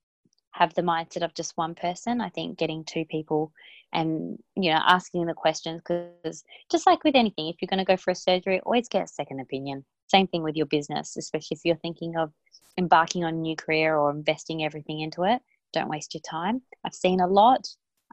have 0.51 0.73
the 0.73 0.82
mindset 0.82 1.23
of 1.23 1.36
just 1.36 1.56
one 1.58 1.75
person. 1.75 2.19
I 2.19 2.30
think 2.30 2.58
getting 2.58 2.84
two 2.84 3.06
people 3.06 3.51
and, 3.93 4.39
you 4.56 4.71
know, 4.71 4.82
asking 4.84 5.27
the 5.27 5.36
questions 5.36 5.82
because 5.82 6.43
just 6.71 6.88
like 6.88 7.03
with 7.03 7.15
anything, 7.15 7.47
if 7.47 7.58
you're 7.62 7.67
going 7.67 7.86
to 7.86 7.86
go 7.86 7.97
for 7.97 8.12
a 8.12 8.15
surgery, 8.15 8.60
always 8.62 8.89
get 8.89 9.03
a 9.03 9.08
second 9.08 9.39
opinion. 9.39 9.86
Same 10.08 10.25
thing 10.25 10.41
with 10.41 10.56
your 10.56 10.65
business, 10.65 11.17
especially 11.17 11.56
if 11.56 11.62
you're 11.63 11.75
thinking 11.75 12.17
of 12.17 12.32
embarking 12.80 13.23
on 13.23 13.36
a 13.36 13.38
new 13.38 13.56
career 13.56 13.95
or 13.95 14.10
investing 14.10 14.63
everything 14.63 15.01
into 15.01 15.23
it. 15.23 15.39
Don't 15.71 15.89
waste 15.89 16.15
your 16.15 16.21
time. 16.21 16.63
I've 16.84 16.95
seen 16.95 17.19
a 17.19 17.27
lot 17.27 17.67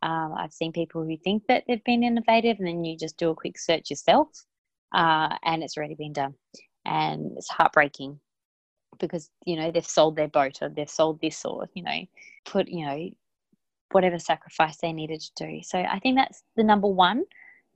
um, 0.04 0.34
I've 0.36 0.52
seen 0.52 0.70
people 0.70 1.02
who 1.02 1.16
think 1.16 1.44
that 1.48 1.64
they've 1.66 1.82
been 1.82 2.04
innovative, 2.04 2.58
and 2.58 2.68
then 2.68 2.84
you 2.84 2.96
just 2.96 3.16
do 3.16 3.30
a 3.30 3.34
quick 3.34 3.58
search 3.58 3.88
yourself, 3.88 4.28
uh, 4.92 5.34
and 5.42 5.62
it's 5.62 5.78
already 5.78 5.94
been 5.94 6.12
done, 6.12 6.34
and 6.84 7.32
it's 7.38 7.48
heartbreaking 7.48 8.20
because 9.00 9.30
you 9.46 9.56
know 9.56 9.70
they've 9.70 9.86
sold 9.86 10.14
their 10.14 10.28
boat 10.28 10.58
or 10.60 10.68
they've 10.68 10.90
sold 10.90 11.20
this 11.20 11.44
or 11.44 11.68
you 11.74 11.82
know 11.82 12.00
put 12.44 12.68
you 12.68 12.86
know 12.86 13.10
whatever 13.92 14.18
sacrifice 14.18 14.76
they 14.76 14.92
needed 14.92 15.20
to 15.20 15.46
do. 15.46 15.62
So 15.62 15.78
I 15.78 15.98
think 16.00 16.16
that's 16.16 16.44
the 16.54 16.64
number 16.64 16.88
one. 16.88 17.24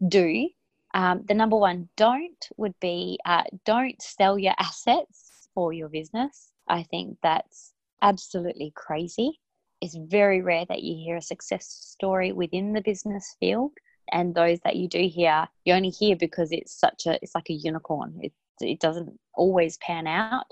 Do 0.07 0.49
um, 0.93 1.25
the 1.27 1.35
number 1.35 1.57
one 1.57 1.89
don't 1.97 2.49
would 2.59 2.79
be 2.79 3.19
uh, 3.25 3.45
don't 3.65 4.01
sell 4.03 4.39
your 4.39 4.55
assets 4.59 5.49
for 5.55 5.73
your 5.73 5.89
business. 5.89 6.53
I 6.69 6.83
think 6.83 7.17
that's 7.23 7.73
absolutely 8.03 8.75
crazy 8.77 9.41
it's 9.81 9.97
very 9.97 10.43
rare 10.43 10.65
that 10.69 10.83
you 10.83 10.95
hear 10.95 11.17
a 11.17 11.23
success 11.23 11.67
story 11.67 12.33
within 12.33 12.73
the 12.73 12.81
business 12.81 13.37
field. 13.39 13.73
And 14.11 14.35
those 14.35 14.59
that 14.61 14.77
you 14.77 14.89
do 14.89 15.07
hear 15.07 15.47
you 15.65 15.75
only 15.75 15.91
hear 15.91 16.17
because 16.17 16.51
it's 16.51 16.73
such 16.73 17.07
a 17.07 17.19
it's 17.23 17.35
like 17.35 17.51
a 17.51 17.55
unicorn. 17.55 18.19
It, 18.23 18.33
it 18.61 18.81
doesn't 18.81 19.19
always 19.35 19.77
pan 19.79 20.07
out. 20.07 20.47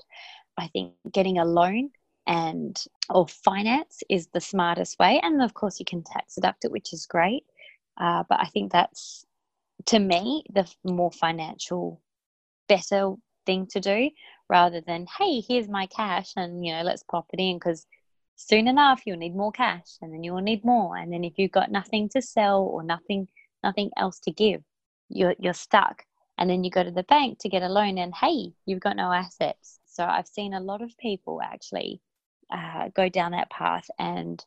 I 0.58 0.68
think 0.68 0.92
getting 1.12 1.38
a 1.38 1.44
loan 1.44 1.90
and 2.26 2.76
or 3.08 3.26
finance 3.28 4.02
is 4.10 4.28
the 4.28 4.40
smartest 4.40 4.98
way. 4.98 5.20
And 5.22 5.42
of 5.42 5.54
course 5.54 5.80
you 5.80 5.86
can 5.86 6.02
tax 6.02 6.34
deduct 6.34 6.64
it 6.64 6.70
which 6.70 6.92
is 6.92 7.06
great. 7.06 7.44
Uh, 7.98 8.24
but 8.28 8.38
i 8.40 8.46
think 8.46 8.70
that's 8.70 9.24
to 9.86 9.98
me 9.98 10.44
the 10.52 10.70
more 10.84 11.10
financial 11.10 12.02
better 12.68 13.14
thing 13.46 13.66
to 13.66 13.80
do 13.80 14.10
rather 14.50 14.82
than 14.82 15.06
hey 15.18 15.40
here's 15.40 15.68
my 15.68 15.86
cash 15.86 16.32
and 16.36 16.66
you 16.66 16.72
know 16.74 16.82
let's 16.82 17.02
pop 17.04 17.26
it 17.32 17.40
in. 17.40 17.56
Because 17.56 17.86
soon 18.36 18.68
enough 18.68 19.02
you'll 19.04 19.16
need 19.16 19.34
more 19.34 19.52
cash 19.52 19.96
and 20.02 20.12
then 20.12 20.22
you'll 20.22 20.40
need 20.40 20.64
more 20.64 20.96
and 20.96 21.12
then 21.12 21.24
if 21.24 21.32
you've 21.36 21.50
got 21.50 21.70
nothing 21.70 22.08
to 22.08 22.20
sell 22.20 22.62
or 22.62 22.82
nothing 22.82 23.26
nothing 23.64 23.90
else 23.96 24.20
to 24.20 24.30
give 24.30 24.62
you're 25.08 25.34
you're 25.38 25.54
stuck 25.54 26.04
and 26.38 26.48
then 26.50 26.62
you 26.62 26.70
go 26.70 26.82
to 26.82 26.90
the 26.90 27.02
bank 27.04 27.38
to 27.38 27.48
get 27.48 27.62
a 27.62 27.68
loan 27.68 27.98
and 27.98 28.14
hey 28.14 28.52
you've 28.66 28.80
got 28.80 28.96
no 28.96 29.10
assets 29.10 29.78
so 29.86 30.04
i've 30.04 30.28
seen 30.28 30.54
a 30.54 30.60
lot 30.60 30.82
of 30.82 30.96
people 30.98 31.40
actually 31.42 32.00
uh, 32.52 32.88
go 32.94 33.08
down 33.08 33.32
that 33.32 33.50
path 33.50 33.86
and 33.98 34.44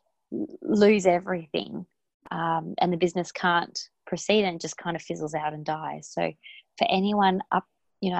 lose 0.61 1.05
everything 1.05 1.85
um, 2.31 2.75
and 2.77 2.93
the 2.93 2.97
business 2.97 3.31
can't 3.31 3.89
proceed 4.05 4.45
and 4.45 4.61
just 4.61 4.77
kind 4.77 4.95
of 4.95 5.01
fizzles 5.01 5.33
out 5.33 5.53
and 5.53 5.65
dies 5.65 6.09
so 6.11 6.31
for 6.77 6.87
anyone 6.89 7.41
up 7.51 7.65
you 8.01 8.11
know 8.11 8.17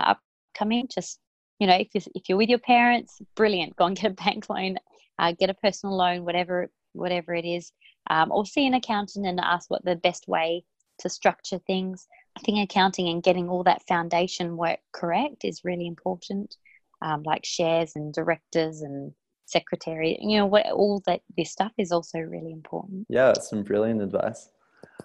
upcoming 0.56 0.88
just 0.94 1.20
you 1.60 1.68
know, 1.68 1.76
if 1.76 1.90
you're, 1.94 2.04
if 2.16 2.30
you're 2.30 2.38
with 2.38 2.50
your 2.50 2.60
parents, 2.60 3.22
brilliant. 3.36 3.76
Go 3.76 3.86
and 3.86 3.96
get 3.96 4.12
a 4.12 4.14
bank 4.14 4.50
loan, 4.50 4.78
uh, 5.20 5.34
get 5.38 5.50
a 5.50 5.54
personal 5.54 5.96
loan, 5.96 6.26
whatever 6.26 6.70
whatever 6.94 7.36
it 7.36 7.46
is, 7.46 7.72
um, 8.10 8.32
or 8.32 8.46
see 8.46 8.66
an 8.66 8.74
accountant 8.74 9.26
and 9.26 9.40
ask 9.40 9.70
what 9.70 9.86
the 9.86 9.96
best 9.96 10.28
way 10.28 10.64
to 11.00 11.10
structure 11.10 11.60
things. 11.60 12.08
I 12.38 12.42
think 12.42 12.60
accounting 12.64 13.10
and 13.10 13.22
getting 13.22 13.50
all 13.50 13.64
that 13.64 13.86
foundation 13.88 14.58
work 14.58 14.80
correct 14.94 15.44
is 15.44 15.64
really 15.64 15.88
important, 15.88 16.56
um, 17.02 17.24
like 17.24 17.46
shares 17.46 17.94
and 17.96 18.14
directors 18.14 18.82
and 18.82 19.14
secretary. 19.46 20.18
You 20.22 20.40
know, 20.40 20.46
what 20.46 20.66
all 20.72 21.02
that 21.06 21.22
this 21.38 21.52
stuff 21.52 21.74
is 21.78 21.92
also 21.92 22.20
really 22.20 22.52
important. 22.52 23.06
Yeah, 23.10 23.28
that's 23.28 23.50
some 23.50 23.64
brilliant 23.64 24.02
advice. 24.02 24.50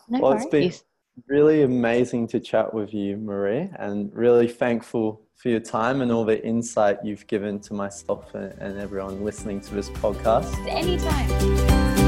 No 0.09 0.21
well, 0.21 0.31
worries. 0.33 0.45
it's 0.45 0.51
been 0.51 0.73
really 1.29 1.63
amazing 1.63 2.27
to 2.29 2.41
chat 2.41 2.73
with 2.73 2.93
you, 2.93 3.17
Marie, 3.17 3.71
and 3.79 4.11
really 4.15 4.49
thankful 4.49 5.23
for 5.37 5.49
your 5.49 5.61
time 5.61 6.01
and 6.01 6.11
all 6.11 6.25
the 6.25 6.45
insight 6.45 6.99
you've 7.05 7.27
given 7.27 7.61
to 7.61 7.75
myself 7.75 8.35
and, 8.35 8.79
everyone 8.79 9.25
listening 9.25 9.61
to 9.61 9.75
this 9.75 9.91
podcast. 9.91 10.55
Anytime. 10.69 12.04